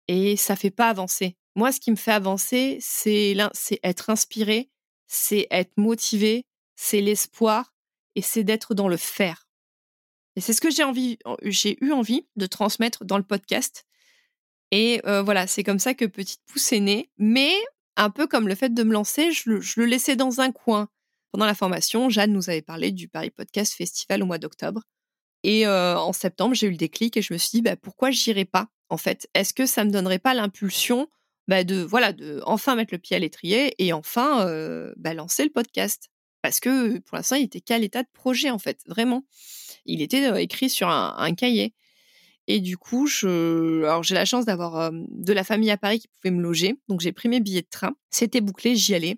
et 0.07 0.35
ça 0.35 0.55
fait 0.55 0.71
pas 0.71 0.89
avancer. 0.89 1.37
Moi, 1.55 1.71
ce 1.71 1.79
qui 1.79 1.91
me 1.91 1.95
fait 1.95 2.11
avancer, 2.11 2.77
c'est 2.81 3.35
être 3.83 4.09
inspiré, 4.09 4.69
c'est 5.07 5.47
être 5.51 5.73
motivé, 5.77 6.45
c'est 6.75 7.01
l'espoir 7.01 7.73
et 8.15 8.21
c'est 8.21 8.43
d'être 8.43 8.73
dans 8.73 8.87
le 8.87 8.97
faire. 8.97 9.47
Et 10.35 10.41
c'est 10.41 10.53
ce 10.53 10.61
que 10.61 10.69
j'ai 10.69 10.83
j'ai 11.43 11.77
eu 11.83 11.91
envie 11.91 12.25
de 12.35 12.45
transmettre 12.45 13.03
dans 13.03 13.17
le 13.17 13.23
podcast. 13.23 13.85
Et 14.71 15.01
euh, 15.05 15.21
voilà, 15.21 15.47
c'est 15.47 15.63
comme 15.63 15.79
ça 15.79 15.93
que 15.93 16.05
Petite 16.05 16.41
Pouce 16.45 16.71
est 16.71 16.79
née. 16.79 17.09
Mais 17.17 17.53
un 17.97 18.09
peu 18.09 18.27
comme 18.27 18.47
le 18.47 18.55
fait 18.55 18.73
de 18.73 18.83
me 18.83 18.93
lancer, 18.93 19.31
je 19.31 19.49
le, 19.49 19.85
laissais 19.85 20.15
dans 20.15 20.39
un 20.39 20.51
coin. 20.51 20.87
Pendant 21.31 21.45
la 21.45 21.53
formation, 21.53 22.09
Jeanne 22.09 22.33
nous 22.33 22.49
avait 22.49 22.61
parlé 22.61 22.91
du 22.91 23.07
Paris 23.07 23.31
Podcast 23.31 23.73
Festival 23.73 24.23
au 24.23 24.25
mois 24.25 24.37
d'octobre. 24.37 24.83
Et 25.43 25.67
en 25.67 26.13
septembre, 26.13 26.53
j'ai 26.53 26.67
eu 26.67 26.71
le 26.71 26.77
déclic 26.77 27.17
et 27.17 27.21
je 27.21 27.33
me 27.33 27.37
suis 27.37 27.49
dit, 27.57 27.61
bah, 27.61 27.75
pourquoi 27.75 28.11
j'irais 28.11 28.45
pas 28.45 28.67
En 28.89 28.97
fait, 28.97 29.27
est-ce 29.33 29.53
que 29.53 29.65
ça 29.65 29.83
me 29.83 29.91
donnerait 29.91 30.19
pas 30.19 30.33
l'impulsion 30.33 31.07
bah, 31.47 31.63
de 31.63 31.81
voilà 31.81 32.13
de 32.13 32.41
enfin 32.45 32.75
mettre 32.75 32.93
le 32.93 32.99
pied 32.99 33.15
à 33.15 33.19
l'étrier 33.19 33.73
et 33.83 33.91
enfin 33.93 34.45
bah, 34.97 35.13
lancer 35.13 35.43
le 35.43 35.49
podcast? 35.49 36.09
Parce 36.41 36.59
que 36.59 36.99
pour 36.99 37.17
l'instant, 37.17 37.35
il 37.35 37.45
était 37.45 37.61
qu'à 37.61 37.77
l'état 37.79 38.03
de 38.03 38.07
projet, 38.13 38.49
en 38.49 38.59
fait, 38.59 38.81
vraiment. 38.87 39.25
Il 39.85 40.01
était 40.01 40.43
écrit 40.43 40.69
sur 40.69 40.89
un, 40.89 41.33
cahier. 41.33 41.73
Et 42.47 42.59
du 42.59 42.77
coup, 42.77 43.07
je... 43.07 43.83
alors 43.83 44.03
j'ai 44.03 44.15
la 44.15 44.25
chance 44.25 44.45
d'avoir 44.45 44.91
de 44.91 45.33
la 45.33 45.43
famille 45.43 45.71
à 45.71 45.77
Paris 45.77 45.99
qui 45.99 46.07
pouvait 46.07 46.31
me 46.31 46.41
loger. 46.41 46.75
Donc 46.87 47.01
j'ai 47.01 47.11
pris 47.11 47.29
mes 47.29 47.39
billets 47.39 47.61
de 47.61 47.67
train. 47.69 47.95
C'était 48.09 48.41
bouclé, 48.41 48.75
j'y 48.75 48.93
allais. 48.93 49.17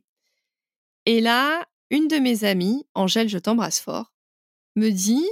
Et 1.05 1.19
là, 1.21 1.65
une 1.89 2.07
de 2.07 2.17
mes 2.17 2.43
amies, 2.43 2.85
Angèle, 2.93 3.29
je 3.29 3.37
t'embrasse 3.37 3.79
fort, 3.79 4.13
me 4.75 4.89
dit 4.89 5.25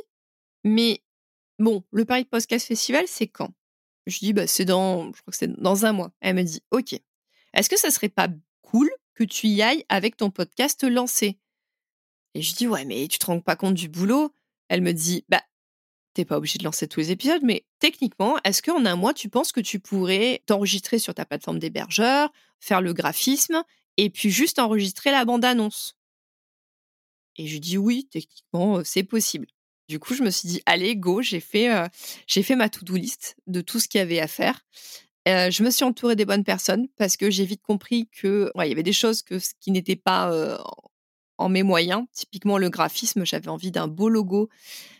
Mais 0.63 1.03
bon, 1.59 1.83
le 1.91 2.05
Paris 2.05 2.25
Podcast 2.25 2.67
Festival, 2.67 3.05
c'est 3.07 3.27
quand? 3.27 3.53
Je 4.07 4.19
dis 4.19 4.33
bah, 4.33 4.47
C'est 4.47 4.65
dans, 4.65 5.11
c'est 5.31 5.51
dans 5.59 5.85
un 5.85 5.91
mois. 5.91 6.11
Elle 6.21 6.35
me 6.35 6.43
dit 6.43 6.61
Ok. 6.71 6.93
Est-ce 7.53 7.69
que 7.69 7.77
ça 7.77 7.91
serait 7.91 8.09
pas 8.09 8.29
cool 8.61 8.89
que 9.13 9.23
tu 9.23 9.47
y 9.47 9.61
ailles 9.61 9.85
avec 9.89 10.17
ton 10.17 10.31
podcast 10.31 10.83
lancé? 10.83 11.37
Et 12.33 12.41
je 12.41 12.55
dis, 12.55 12.67
ouais, 12.67 12.85
mais 12.85 13.07
tu 13.07 13.19
te 13.19 13.25
rends 13.25 13.41
pas 13.41 13.55
compte 13.55 13.75
du 13.75 13.89
boulot? 13.89 14.33
Elle 14.69 14.81
me 14.81 14.93
dit, 14.93 15.25
bah, 15.27 15.43
t'es 16.13 16.25
pas 16.25 16.37
obligé 16.37 16.57
de 16.59 16.63
lancer 16.63 16.87
tous 16.87 16.99
les 17.01 17.11
épisodes, 17.11 17.41
mais 17.43 17.65
techniquement, 17.79 18.37
est-ce 18.43 18.61
qu'en 18.61 18.85
un 18.85 18.95
mois, 18.95 19.13
tu 19.13 19.29
penses 19.29 19.51
que 19.51 19.59
tu 19.59 19.79
pourrais 19.79 20.41
t'enregistrer 20.45 20.99
sur 20.99 21.13
ta 21.13 21.25
plateforme 21.25 21.59
d'hébergeur, 21.59 22.31
faire 22.59 22.81
le 22.81 22.93
graphisme, 22.93 23.63
et 23.97 24.09
puis 24.09 24.29
juste 24.29 24.59
enregistrer 24.59 25.11
la 25.11 25.25
bande-annonce? 25.25 25.97
Et 27.37 27.47
je 27.47 27.57
dis, 27.57 27.77
oui, 27.77 28.07
techniquement, 28.09 28.83
c'est 28.83 29.03
possible. 29.03 29.47
Du 29.91 29.99
coup, 29.99 30.13
je 30.13 30.23
me 30.23 30.29
suis 30.29 30.47
dit, 30.47 30.61
allez, 30.65 30.95
go, 30.95 31.21
j'ai 31.21 31.41
fait, 31.41 31.69
j'ai 32.25 32.43
fait 32.43 32.55
ma 32.55 32.69
to-do 32.69 32.95
list 32.95 33.35
de 33.47 33.59
tout 33.59 33.77
ce 33.77 33.89
qu'il 33.89 33.99
y 33.99 34.01
avait 34.01 34.21
à 34.21 34.27
faire. 34.27 34.61
je 35.25 35.63
me 35.63 35.69
suis 35.69 35.83
entourée 35.83 36.15
des 36.15 36.23
bonnes 36.23 36.45
personnes 36.45 36.87
parce 36.97 37.17
que 37.17 37.29
j'ai 37.29 37.43
vite 37.43 37.61
compris 37.61 38.07
que 38.07 38.49
il 38.55 38.69
y 38.69 38.71
avait 38.71 38.83
des 38.83 38.93
choses 38.93 39.21
que, 39.21 39.35
qui 39.59 39.69
n'étaient 39.69 39.97
pas 39.97 40.31
en 41.37 41.49
mes 41.49 41.63
moyens. 41.63 42.05
Typiquement, 42.13 42.57
le 42.57 42.69
graphisme, 42.69 43.25
j'avais 43.25 43.49
envie 43.49 43.71
d'un 43.71 43.89
beau 43.89 44.07
logo. 44.07 44.47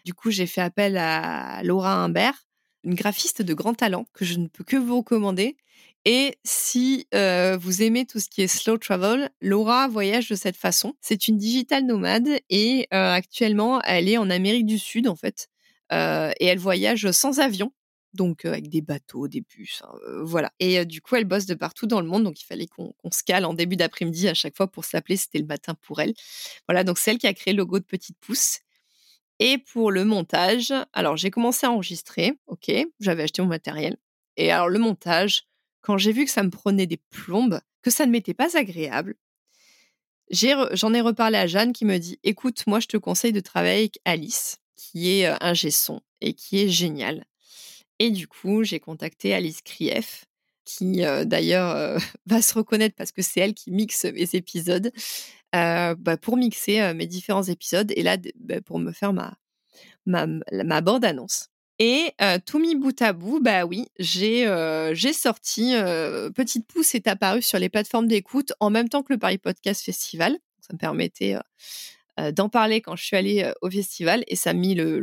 Du 0.04 0.14
coup, 0.14 0.30
j'ai 0.30 0.46
fait 0.46 0.60
appel 0.60 0.98
à 0.98 1.64
Laura 1.64 2.04
Humbert, 2.04 2.46
une 2.84 2.96
graphiste 2.96 3.42
de 3.42 3.54
grand 3.54 3.74
talent 3.74 4.08
que 4.12 4.26
je 4.26 4.40
ne 4.40 4.50
peux 4.50 4.66
que 4.66 4.76
vous 4.76 4.98
recommander. 4.98 5.56
Et 6.06 6.38
si 6.44 7.06
vous 7.12 7.82
aimez 7.84 8.06
tout 8.06 8.20
ce 8.20 8.28
qui 8.28 8.42
est 8.42 8.48
slow 8.48 8.78
travel, 8.78 9.30
Laura 9.42 9.88
voyage 9.88 10.30
de 10.30 10.36
cette 10.36 10.58
façon. 10.58 10.94
C'est 11.02 11.28
une 11.28 11.38
digital 11.38 11.86
nomade 11.86 12.30
et 12.50 12.88
actuellement, 12.92 13.82
elle 13.84 14.10
est 14.10 14.18
en 14.18 14.30
Amérique 14.30 14.66
du 14.66 14.80
Sud 14.80 15.08
en 15.08 15.16
fait. 15.16 15.50
et 15.92 16.46
elle 16.46 16.60
voyage 16.60 17.12
sans 17.12 17.40
avion 17.40 17.72
donc 18.14 18.46
avec 18.46 18.70
des 18.70 18.82
bateaux, 18.82 19.28
des 19.28 19.42
bus, 19.42 19.82
hein, 19.86 19.94
voilà. 20.24 20.52
Et 20.60 20.86
du 20.86 21.02
coup, 21.02 21.16
elle 21.16 21.26
bosse 21.26 21.46
de 21.46 21.54
partout 21.54 21.88
dans 21.88 22.02
le 22.02 22.08
monde, 22.08 22.24
donc 22.24 22.42
il 22.42 22.46
fallait 22.46 22.68
qu'on 22.68 22.94
se 23.12 23.24
cale 23.24 23.46
en 23.46 23.54
début 23.54 23.76
d'après-midi 23.78 24.28
à 24.28 24.34
chaque 24.34 24.56
fois 24.58 24.68
pour 24.68 24.86
s'appeler, 24.86 25.18
c'était 25.18 25.40
le 25.40 25.46
matin 25.46 25.76
pour 25.82 26.02
elle. 26.02 26.14
Voilà, 26.68 26.84
donc 26.84 26.98
c'est 26.98 27.12
elle 27.12 27.18
qui 27.18 27.28
a 27.28 27.34
créé 27.34 27.54
le 27.54 27.60
logo 27.60 27.80
de 27.80 27.86
Petite 27.86 28.18
Pousse. 28.20 28.60
Et 29.40 29.58
pour 29.58 29.92
le 29.92 30.06
montage, 30.06 30.74
alors 30.94 31.18
j'ai 31.18 31.32
commencé 31.32 31.66
à 31.66 31.72
enregistrer, 31.72 32.34
ok, 32.48 32.72
j'avais 33.00 33.24
acheté 33.24 33.42
mon 33.42 33.48
matériel. 33.48 33.98
Et 34.38 34.52
alors 34.52 34.70
le 34.70 34.80
montage, 34.80 35.48
quand 35.82 35.98
j'ai 35.98 36.12
vu 36.12 36.26
que 36.26 36.32
ça 36.32 36.44
me 36.44 36.50
prenait 36.50 36.88
des 36.88 37.00
plombes, 37.10 37.60
que 37.82 37.92
ça 37.92 38.06
ne 38.06 38.12
m'était 38.12 38.34
pas 38.34 38.58
agréable, 38.58 39.16
j'en 40.32 40.94
ai, 40.94 41.02
reparlé 41.02 41.38
à 41.38 41.48
Jeanne 41.48 41.74
qui 41.74 41.86
me 41.86 41.98
dit, 41.98 42.20
écoute, 42.24 42.64
moi 42.68 42.80
je 42.80 42.88
te 42.88 42.98
conseille 42.98 43.34
de 43.34 43.40
travailler 43.40 43.80
avec 43.80 44.00
Alice, 44.06 44.58
qui 44.76 45.10
est 45.12 45.26
un 45.26 45.54
gesson 45.54 46.02
et 46.22 46.34
qui 46.34 46.60
est 46.60 46.70
génial 46.70 47.26
et 48.02 48.10
du 48.10 48.28
coup, 48.28 48.64
j'ai 48.64 48.80
contacté 48.80 49.32
Alice 49.32 49.62
Krief, 49.62 50.26
qui 50.66 51.04
d'ailleurs 51.26 52.00
va 52.26 52.42
se 52.42 52.56
reconnaître 52.56 52.96
parce 52.96 53.12
que 53.12 53.22
c'est 53.22 53.42
elle 53.42 53.54
qui 53.54 53.70
mixe 53.70 54.06
mes 54.06 54.28
épisodes, 54.34 54.92
bah, 55.54 56.18
pour 56.20 56.36
mixer 56.36 56.96
mes 56.96 57.06
différents 57.06 57.44
épisodes 57.44 57.94
et 57.96 58.02
là, 58.02 58.18
bah, 58.40 58.60
pour 58.60 58.80
me 58.80 58.92
faire 58.92 59.14
ma, 59.14 59.38
ma, 60.08 60.82
bande-annonce. 60.82 61.51
Et 61.84 62.14
tout 62.46 62.60
mis 62.60 62.76
bout 62.76 63.02
à 63.02 63.12
bout, 63.12 63.40
bah 63.42 63.66
oui, 63.66 63.88
j'ai 63.98 64.46
sorti 65.14 65.74
Petite 66.36 66.68
Pouce 66.68 66.94
est 66.94 67.08
apparu 67.08 67.42
sur 67.42 67.58
les 67.58 67.70
plateformes 67.70 68.08
d'écoute 68.08 68.54
en 68.60 68.70
même 68.70 68.88
temps 68.88 69.02
que 69.02 69.12
le 69.12 69.18
Paris 69.18 69.40
Podcast 69.40 69.84
Festival. 69.84 70.38
Ça 70.60 70.74
me 70.74 70.78
permettait 70.78 71.38
d'en 72.34 72.50
parler 72.50 72.82
quand 72.82 72.96
je 72.96 73.04
suis 73.04 73.18
allée 73.18 73.52
au 73.64 73.72
festival 73.72 74.24
et 74.28 74.36
ça 74.36 74.54
m'a 74.54 74.60
mis 74.60 74.76
le, 74.76 75.00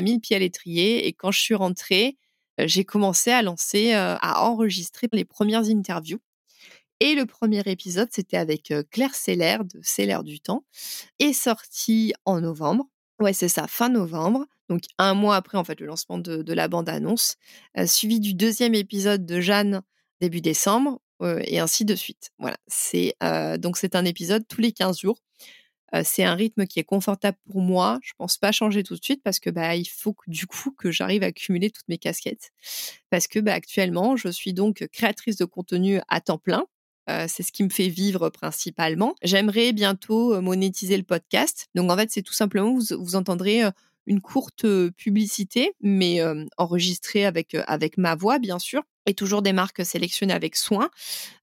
mis 0.00 0.14
le 0.14 0.20
pied 0.20 0.34
à 0.34 0.38
l'étrier. 0.38 1.06
Et 1.06 1.12
quand 1.12 1.32
je 1.32 1.38
suis 1.38 1.54
rentrée, 1.54 2.16
j'ai 2.56 2.86
commencé 2.86 3.30
à 3.30 3.42
lancer, 3.42 3.92
à 3.92 4.42
enregistrer 4.42 5.08
les 5.12 5.26
premières 5.26 5.68
interviews. 5.68 6.20
Et 7.00 7.14
le 7.14 7.26
premier 7.26 7.60
épisode, 7.66 8.08
c'était 8.10 8.38
avec 8.38 8.72
Claire 8.90 9.14
Seller 9.14 9.58
de 9.70 9.80
Seller 9.82 10.20
du 10.24 10.40
Temps, 10.40 10.64
est 11.18 11.34
sorti 11.34 12.14
en 12.24 12.40
novembre. 12.40 12.88
Ouais, 13.20 13.34
c'est 13.34 13.48
ça, 13.48 13.66
fin 13.66 13.90
novembre. 13.90 14.46
Donc 14.72 14.84
un 14.96 15.12
mois 15.12 15.36
après 15.36 15.58
en 15.58 15.64
fait 15.64 15.78
le 15.80 15.86
lancement 15.86 16.16
de, 16.16 16.52
la 16.52 16.66
bande-annonce, 16.66 17.36
suivi 17.84 18.20
du 18.20 18.32
deuxième 18.32 18.74
épisode 18.74 19.26
de 19.26 19.38
Jeanne 19.38 19.82
début 20.22 20.40
décembre, 20.40 20.98
et 21.44 21.60
ainsi 21.60 21.84
de 21.84 21.94
suite. 21.94 22.30
Voilà, 22.38 22.56
c'est 22.66 23.14
donc 23.58 23.76
c'est 23.76 23.94
un 23.94 24.06
épisode 24.06 24.48
tous 24.48 24.62
les 24.62 24.72
15 24.72 24.98
jours 24.98 25.18
c'est 26.04 26.24
un 26.24 26.34
rythme 26.34 26.66
qui 26.66 26.80
est 26.80 26.84
confortable 26.84 27.36
pour 27.50 27.60
moi. 27.60 27.98
Je 28.02 28.12
pense 28.16 28.38
pas 28.38 28.50
changer 28.50 28.82
tout 28.82 28.96
de 28.96 29.04
suite 29.04 29.22
parce 29.22 29.38
que 29.38 29.50
bah 29.50 29.76
il 29.76 29.84
faut 29.84 30.14
que, 30.14 30.22
du 30.26 30.46
coup 30.46 30.70
que 30.70 30.90
j'arrive 30.90 31.22
à 31.22 31.32
cumuler 31.32 31.70
toutes 31.70 31.88
mes 31.88 31.98
casquettes. 31.98 32.50
Parce 33.10 33.26
que 33.26 33.38
bah, 33.40 33.52
actuellement, 33.52 34.16
je 34.16 34.28
suis 34.28 34.54
donc 34.54 34.88
créatrice 34.90 35.36
de 35.36 35.44
contenu 35.44 36.00
à 36.08 36.22
temps 36.22 36.38
plein. 36.38 36.64
c'est 37.08 37.42
ce 37.42 37.52
qui 37.52 37.62
me 37.62 37.68
fait 37.68 37.88
vivre 37.88 38.30
principalement. 38.30 39.14
J'aimerais 39.22 39.72
bientôt 39.72 40.40
monétiser 40.40 40.96
le 40.96 41.02
podcast. 41.02 41.68
Donc 41.74 41.90
en 41.90 41.96
fait, 41.96 42.10
c'est 42.10 42.22
tout 42.22 42.32
simplement 42.32 42.72
vous, 42.72 42.96
vous 42.98 43.16
entendrez 43.16 43.62
une 44.06 44.20
courte 44.20 44.66
publicité, 44.96 45.72
mais 45.80 46.20
enregistrée 46.56 47.24
avec, 47.24 47.56
avec 47.66 47.98
ma 47.98 48.14
voix, 48.14 48.38
bien 48.38 48.58
sûr, 48.58 48.82
et 49.06 49.14
toujours 49.14 49.42
des 49.42 49.52
marques 49.52 49.84
sélectionnées 49.84 50.34
avec 50.34 50.56
soin. 50.56 50.90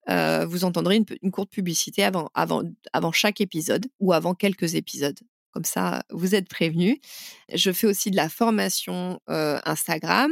vous 0.08 0.64
entendrez 0.64 1.04
une, 1.22 1.32
courte 1.32 1.52
publicité 1.52 2.04
avant, 2.04 2.30
avant, 2.34 2.64
avant 2.94 3.12
chaque 3.12 3.42
épisode 3.42 3.88
ou 4.00 4.14
avant 4.14 4.34
quelques 4.34 4.76
épisodes. 4.76 5.20
Comme 5.52 5.66
ça, 5.66 6.04
vous 6.12 6.36
êtes 6.36 6.48
prévenus. 6.48 6.98
Je 7.54 7.72
fais 7.72 7.88
aussi 7.88 8.12
de 8.12 8.16
la 8.16 8.30
formation 8.30 9.20
Instagram. 9.28 10.32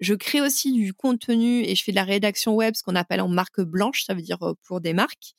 Je 0.00 0.14
crée 0.14 0.40
aussi 0.40 0.72
du 0.72 0.92
contenu 0.92 1.62
et 1.62 1.76
je 1.76 1.84
fais 1.84 1.92
de 1.92 1.96
la 1.96 2.02
rédaction 2.02 2.56
web, 2.56 2.74
ce 2.74 2.82
qu'on 2.82 2.96
appelle 2.96 3.20
en 3.20 3.28
marque 3.28 3.60
blanche, 3.60 4.02
ça 4.04 4.14
veut 4.14 4.22
dire 4.22 4.38
pour 4.64 4.80
des 4.80 4.94
marques. 4.94 5.34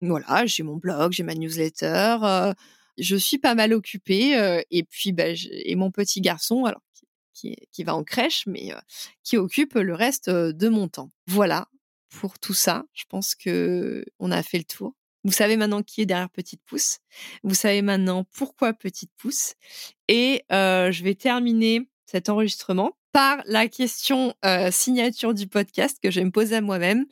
Voilà, 0.00 0.46
j'ai 0.46 0.64
mon 0.64 0.76
blog, 0.76 1.12
j'ai 1.12 1.22
ma 1.22 1.34
newsletter 1.34 2.54
je 3.00 3.16
suis 3.16 3.38
pas 3.38 3.54
mal 3.54 3.72
occupée 3.72 4.62
et 4.70 4.84
puis 4.84 5.12
bah, 5.12 5.24
et 5.50 5.74
mon 5.76 5.90
petit 5.90 6.20
garçon 6.20 6.64
alors 6.64 6.82
qui, 7.32 7.56
qui, 7.72 7.84
va 7.84 7.94
en 7.94 8.04
crèche 8.04 8.44
mais 8.46 8.70
qui 9.24 9.36
occupe 9.36 9.74
le 9.74 9.94
reste 9.94 10.30
de 10.30 10.68
mon 10.68 10.88
temps. 10.88 11.10
Voilà 11.26 11.68
pour 12.10 12.38
tout 12.38 12.54
ça. 12.54 12.84
Je 12.92 13.04
pense 13.08 13.34
que 13.34 14.04
on 14.18 14.30
a 14.30 14.42
fait 14.42 14.58
le 14.58 14.64
tour. 14.64 14.94
Vous 15.24 15.32
savez 15.32 15.56
maintenant 15.56 15.82
qui 15.82 16.00
est 16.00 16.06
derrière 16.06 16.30
Petite 16.30 16.62
Pouce. 16.64 16.98
Vous 17.42 17.54
savez 17.54 17.82
maintenant 17.82 18.24
pourquoi 18.32 18.72
Petite 18.72 19.10
Pouce. 19.16 19.54
Et 20.08 20.44
je 20.50 21.02
vais 21.02 21.14
terminer 21.14 21.88
cet 22.06 22.28
enregistrement 22.28 22.92
par 23.12 23.42
la 23.46 23.68
question 23.68 24.34
signature 24.70 25.34
du 25.34 25.46
podcast 25.46 25.98
que 26.02 26.10
je 26.10 26.20
vais 26.20 26.26
me 26.26 26.30
poser 26.30 26.56
à 26.56 26.60
moi-même. 26.60 27.06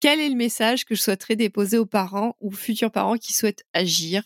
Quel 0.00 0.20
est 0.20 0.28
le 0.28 0.34
message 0.34 0.84
que 0.84 0.94
je 0.94 1.00
souhaiterais 1.00 1.36
déposer 1.36 1.78
aux 1.78 1.86
parents 1.86 2.36
ou 2.40 2.50
futurs 2.50 2.90
parents 2.90 3.16
qui 3.16 3.32
souhaitent 3.32 3.64
agir 3.72 4.22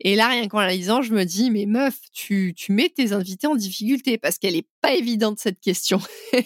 et 0.00 0.16
là, 0.16 0.28
rien 0.28 0.48
qu'en 0.48 0.60
la 0.60 0.74
lisant, 0.74 1.02
je 1.02 1.12
me 1.12 1.24
dis, 1.24 1.50
mais 1.50 1.66
meuf, 1.66 1.98
tu, 2.12 2.54
tu 2.56 2.72
mets 2.72 2.88
tes 2.88 3.12
invités 3.12 3.46
en 3.46 3.56
difficulté 3.56 4.18
parce 4.18 4.38
qu'elle 4.38 4.54
n'est 4.54 4.68
pas 4.80 4.94
évidente 4.94 5.38
cette 5.38 5.60
question. 5.60 6.00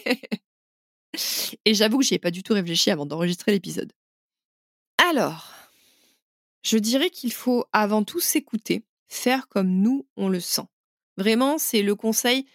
Et 1.65 1.75
j'avoue 1.75 1.99
que 1.99 2.05
j'y 2.05 2.15
ai 2.15 2.19
pas 2.19 2.31
du 2.31 2.43
tout 2.43 2.55
réfléchi 2.55 2.91
avant 2.91 3.07
d'enregistrer 3.07 3.53
l'épisode. 3.53 3.93
Alors, 4.99 5.53
je 6.63 6.79
dirais 6.79 7.11
qu'il 7.11 7.33
faut 7.33 7.65
avant 7.73 8.05
tout 8.05 8.21
s'écouter, 8.21 8.85
faire 9.09 9.49
comme 9.49 9.69
nous 9.69 10.07
on 10.17 10.29
le 10.29 10.41
sent. 10.41 10.67
Vraiment, 11.17 11.59
c'est 11.59 11.83
le 11.83 11.95
conseil 11.95 12.47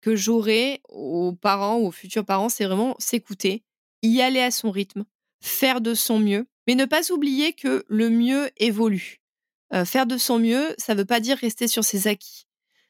que 0.00 0.14
j'aurais 0.14 0.80
aux 0.88 1.32
parents 1.32 1.78
ou 1.78 1.86
aux 1.86 1.92
futurs 1.92 2.24
parents, 2.24 2.48
c'est 2.48 2.66
vraiment 2.66 2.94
s'écouter, 2.98 3.64
y 4.02 4.20
aller 4.20 4.40
à 4.40 4.50
son 4.50 4.70
rythme, 4.70 5.04
faire 5.40 5.80
de 5.80 5.94
son 5.94 6.18
mieux, 6.18 6.46
mais 6.66 6.74
ne 6.74 6.84
pas 6.84 7.10
oublier 7.10 7.52
que 7.54 7.84
le 7.88 8.10
mieux 8.10 8.50
évolue 8.58 9.23
faire 9.84 10.06
de 10.06 10.16
son 10.16 10.38
mieux, 10.38 10.74
ça 10.78 10.94
ne 10.94 11.00
veut 11.00 11.04
pas 11.04 11.20
dire 11.20 11.36
rester 11.36 11.66
sur 11.68 11.84
ses 11.84 12.06
acquis. 12.06 12.46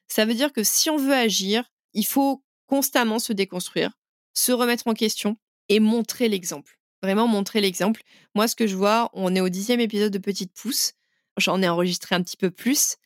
Ça 0.08 0.24
veut 0.24 0.34
dire 0.34 0.52
que 0.52 0.62
si 0.62 0.90
on 0.90 0.96
veut 0.96 1.14
agir, 1.14 1.64
il 1.94 2.06
faut 2.06 2.42
constamment 2.66 3.18
se 3.18 3.32
déconstruire, 3.32 3.92
se 4.34 4.52
remettre 4.52 4.86
en 4.86 4.94
question 4.94 5.36
et 5.68 5.80
montrer 5.80 6.28
l'exemple. 6.28 6.78
Vraiment 7.02 7.26
montrer 7.26 7.60
l'exemple. 7.60 8.02
Moi, 8.34 8.48
ce 8.48 8.56
que 8.56 8.66
je 8.66 8.76
vois, 8.76 9.10
on 9.12 9.34
est 9.34 9.40
au 9.40 9.48
dixième 9.48 9.80
épisode 9.80 10.12
de 10.12 10.18
Petite 10.18 10.52
Pouce. 10.52 10.92
J'en 11.36 11.62
ai 11.62 11.68
enregistré 11.68 12.14
un 12.14 12.22
petit 12.22 12.36
peu 12.36 12.50
plus. 12.50 12.96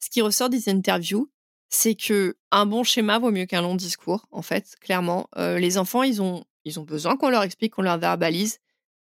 Ce 0.00 0.10
qui 0.10 0.20
ressort 0.20 0.50
des 0.50 0.68
interviews, 0.68 1.30
c'est 1.68 1.94
que 1.94 2.36
un 2.50 2.66
bon 2.66 2.84
schéma 2.84 3.18
vaut 3.18 3.30
mieux 3.30 3.46
qu'un 3.46 3.62
long 3.62 3.74
discours. 3.74 4.26
En 4.30 4.42
fait, 4.42 4.76
clairement, 4.80 5.28
les 5.36 5.78
enfants, 5.78 6.02
ils 6.02 6.20
ont, 6.22 6.44
ils 6.64 6.78
ont 6.78 6.84
besoin 6.84 7.16
qu'on 7.16 7.30
leur 7.30 7.42
explique, 7.42 7.74
qu'on 7.74 7.82
leur 7.82 7.98
verbalise. 7.98 8.58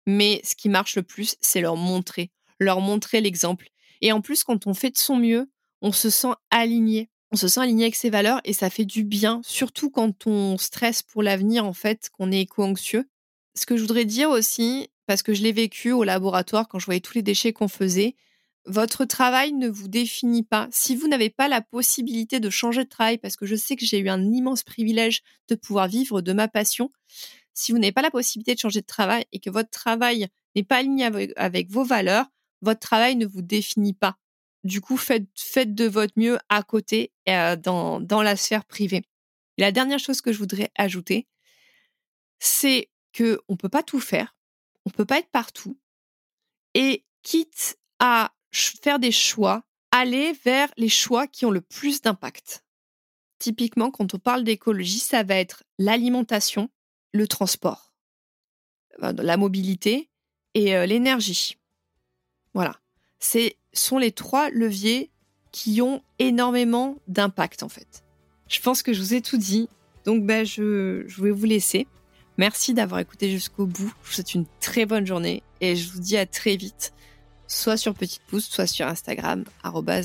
Mais 0.06 0.40
ce 0.44 0.56
qui 0.56 0.68
marche 0.68 0.96
le 0.96 1.02
plus, 1.02 1.36
c'est 1.40 1.60
leur 1.60 1.76
montrer, 1.76 2.30
leur 2.58 2.80
montrer 2.80 3.20
l'exemple 3.20 3.68
et 4.02 4.12
en 4.12 4.20
plus, 4.20 4.44
quand 4.44 4.66
on 4.66 4.74
fait 4.74 4.90
de 4.90 4.98
son 4.98 5.16
mieux, 5.16 5.48
on 5.80 5.92
se 5.92 6.10
sent 6.10 6.32
aligné. 6.50 7.08
On 7.30 7.36
se 7.36 7.48
sent 7.48 7.60
aligné 7.60 7.84
avec 7.84 7.94
ses 7.94 8.10
valeurs 8.10 8.40
et 8.44 8.52
ça 8.52 8.68
fait 8.68 8.84
du 8.84 9.04
bien, 9.04 9.40
surtout 9.42 9.88
quand 9.88 10.26
on 10.26 10.58
stresse 10.58 11.02
pour 11.02 11.22
l'avenir, 11.22 11.64
en 11.64 11.72
fait, 11.72 12.10
qu'on 12.12 12.30
est 12.30 12.42
éco-anxieux. 12.42 13.08
Ce 13.54 13.64
que 13.64 13.76
je 13.76 13.82
voudrais 13.82 14.04
dire 14.04 14.28
aussi, 14.28 14.90
parce 15.06 15.22
que 15.22 15.32
je 15.32 15.42
l'ai 15.42 15.52
vécu 15.52 15.92
au 15.92 16.04
laboratoire 16.04 16.68
quand 16.68 16.78
je 16.78 16.84
voyais 16.84 17.00
tous 17.00 17.14
les 17.14 17.22
déchets 17.22 17.52
qu'on 17.52 17.68
faisait, 17.68 18.16
votre 18.66 19.04
travail 19.04 19.52
ne 19.52 19.68
vous 19.68 19.88
définit 19.88 20.42
pas. 20.42 20.68
Si 20.70 20.94
vous 20.94 21.08
n'avez 21.08 21.30
pas 21.30 21.48
la 21.48 21.62
possibilité 21.62 22.38
de 22.38 22.50
changer 22.50 22.84
de 22.84 22.88
travail, 22.88 23.18
parce 23.18 23.36
que 23.36 23.46
je 23.46 23.56
sais 23.56 23.76
que 23.76 23.84
j'ai 23.84 23.98
eu 23.98 24.08
un 24.08 24.30
immense 24.30 24.62
privilège 24.62 25.22
de 25.48 25.54
pouvoir 25.54 25.88
vivre 25.88 26.20
de 26.20 26.32
ma 26.32 26.48
passion, 26.48 26.90
si 27.54 27.72
vous 27.72 27.78
n'avez 27.78 27.92
pas 27.92 28.02
la 28.02 28.10
possibilité 28.10 28.54
de 28.54 28.60
changer 28.60 28.80
de 28.80 28.86
travail 28.86 29.24
et 29.32 29.40
que 29.40 29.50
votre 29.50 29.70
travail 29.70 30.28
n'est 30.54 30.62
pas 30.62 30.76
aligné 30.76 31.04
avec 31.36 31.70
vos 31.70 31.84
valeurs, 31.84 32.26
votre 32.62 32.80
travail 32.80 33.16
ne 33.16 33.26
vous 33.26 33.42
définit 33.42 33.92
pas. 33.92 34.16
Du 34.64 34.80
coup, 34.80 34.96
faites, 34.96 35.26
de 35.74 35.86
votre 35.86 36.14
mieux 36.16 36.38
à 36.48 36.62
côté, 36.62 37.12
euh, 37.28 37.56
dans, 37.56 38.22
la 38.22 38.36
sphère 38.36 38.64
privée. 38.64 39.02
la 39.58 39.72
dernière 39.72 39.98
chose 39.98 40.20
que 40.20 40.32
je 40.32 40.38
voudrais 40.38 40.70
ajouter, 40.76 41.26
c'est 42.38 42.90
que 43.12 43.40
on 43.48 43.56
peut 43.56 43.68
pas 43.68 43.82
tout 43.82 44.00
faire, 44.00 44.36
on 44.86 44.90
peut 44.90 45.04
pas 45.04 45.18
être 45.18 45.30
partout, 45.30 45.78
et 46.74 47.04
quitte 47.22 47.78
à 47.98 48.32
faire 48.52 48.98
des 48.98 49.12
choix, 49.12 49.64
aller 49.90 50.32
vers 50.44 50.72
les 50.76 50.88
choix 50.88 51.26
qui 51.26 51.44
ont 51.44 51.50
le 51.50 51.60
plus 51.60 52.00
d'impact. 52.00 52.64
typiquement, 53.38 53.90
quand 53.90 54.14
on 54.14 54.18
parle 54.20 54.44
d'écologie, 54.44 55.00
ça 55.00 55.24
va 55.24 55.34
être 55.34 55.64
l'alimentation, 55.76 56.70
le 57.12 57.26
transport, 57.26 57.92
la 59.00 59.36
mobilité 59.36 60.10
et 60.54 60.76
euh, 60.76 60.86
l'énergie. 60.86 61.56
Voilà. 62.54 62.76
Ce 63.18 63.50
sont 63.72 63.98
les 63.98 64.12
trois 64.12 64.50
leviers 64.50 65.10
qui 65.52 65.80
ont 65.82 66.02
énormément 66.18 66.96
d'impact 67.08 67.62
en 67.62 67.68
fait. 67.68 68.04
Je 68.48 68.60
pense 68.60 68.82
que 68.82 68.92
je 68.92 69.00
vous 69.00 69.14
ai 69.14 69.22
tout 69.22 69.38
dit, 69.38 69.68
donc 70.04 70.24
ben, 70.24 70.44
je, 70.44 71.04
je 71.06 71.22
vais 71.22 71.30
vous 71.30 71.44
laisser. 71.44 71.86
Merci 72.38 72.74
d'avoir 72.74 73.00
écouté 73.00 73.30
jusqu'au 73.30 73.66
bout. 73.66 73.92
Je 74.02 74.08
vous 74.08 74.12
souhaite 74.14 74.34
une 74.34 74.46
très 74.60 74.86
bonne 74.86 75.06
journée 75.06 75.42
et 75.60 75.76
je 75.76 75.90
vous 75.90 76.00
dis 76.00 76.16
à 76.16 76.26
très 76.26 76.56
vite, 76.56 76.92
soit 77.46 77.76
sur 77.76 77.94
Petite 77.94 78.22
Pouce, 78.26 78.48
soit 78.48 78.66
sur 78.66 78.86
Instagram, 78.86 79.44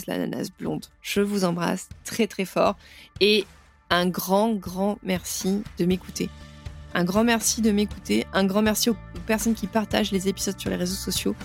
l'ananasblonde. 0.08 0.86
Je 1.02 1.22
vous 1.22 1.46
embrasse 1.46 1.90
très 2.04 2.28
très 2.28 2.46
fort 2.46 2.78
et 3.22 3.46
un 3.90 4.08
grand, 4.08 4.54
grand 4.54 5.00
merci 5.04 5.64
de 5.78 5.86
m'écouter. 5.86 6.30
Un 6.94 7.04
grand 7.04 7.24
merci 7.24 7.62
de 7.62 7.72
m'écouter. 7.72 8.26
Un 8.34 8.46
grand 8.46 8.62
merci 8.62 8.90
aux 8.90 8.98
personnes 9.26 9.56
qui 9.56 9.68
partagent 9.68 10.12
les 10.12 10.28
épisodes 10.28 10.60
sur 10.60 10.70
les 10.70 10.76
réseaux 10.76 10.96
sociaux. 10.96 11.36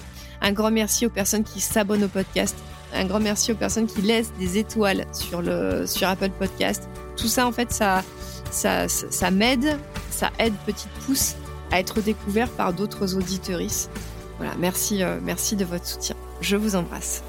Un 0.43 0.53
grand 0.53 0.71
merci 0.71 1.07
aux 1.07 1.11
personnes 1.11 1.45
qui 1.45 1.61
s'abonnent 1.61 2.05
au 2.05 2.09
podcast. 2.09 2.57
Un 2.95 3.07
grand 3.07 3.21
merci 3.21 3.53
aux 3.53 3.55
personnes 3.55 3.87
qui 3.87 4.03
laissent 4.03 4.33
des 4.39 4.59
étoiles 4.59 5.07
sur, 5.13 5.41
le, 5.41 5.87
sur 5.87 6.09
Apple 6.09 6.31
Podcast. 6.31 6.89
Tout 7.17 7.29
ça, 7.29 7.47
en 7.47 7.53
fait, 7.53 7.73
ça, 7.73 8.03
ça, 8.51 9.31
m'aide, 9.31 9.79
ça 10.11 10.31
aide 10.39 10.55
Petite 10.67 10.91
Pouce 11.07 11.37
à 11.71 11.81
être 11.81 12.03
découvert 12.03 12.51
par 12.51 12.73
d'autres 12.73 13.17
auditeuristes. 13.17 13.91
Voilà, 14.39 14.55
merci, 14.59 15.03
euh, 15.03 15.19
merci 15.23 15.57
de 15.57 15.65
votre 15.65 15.87
soutien. 15.87 16.17
Je 16.41 16.57
vous 16.57 16.77
embrasse. 16.77 17.23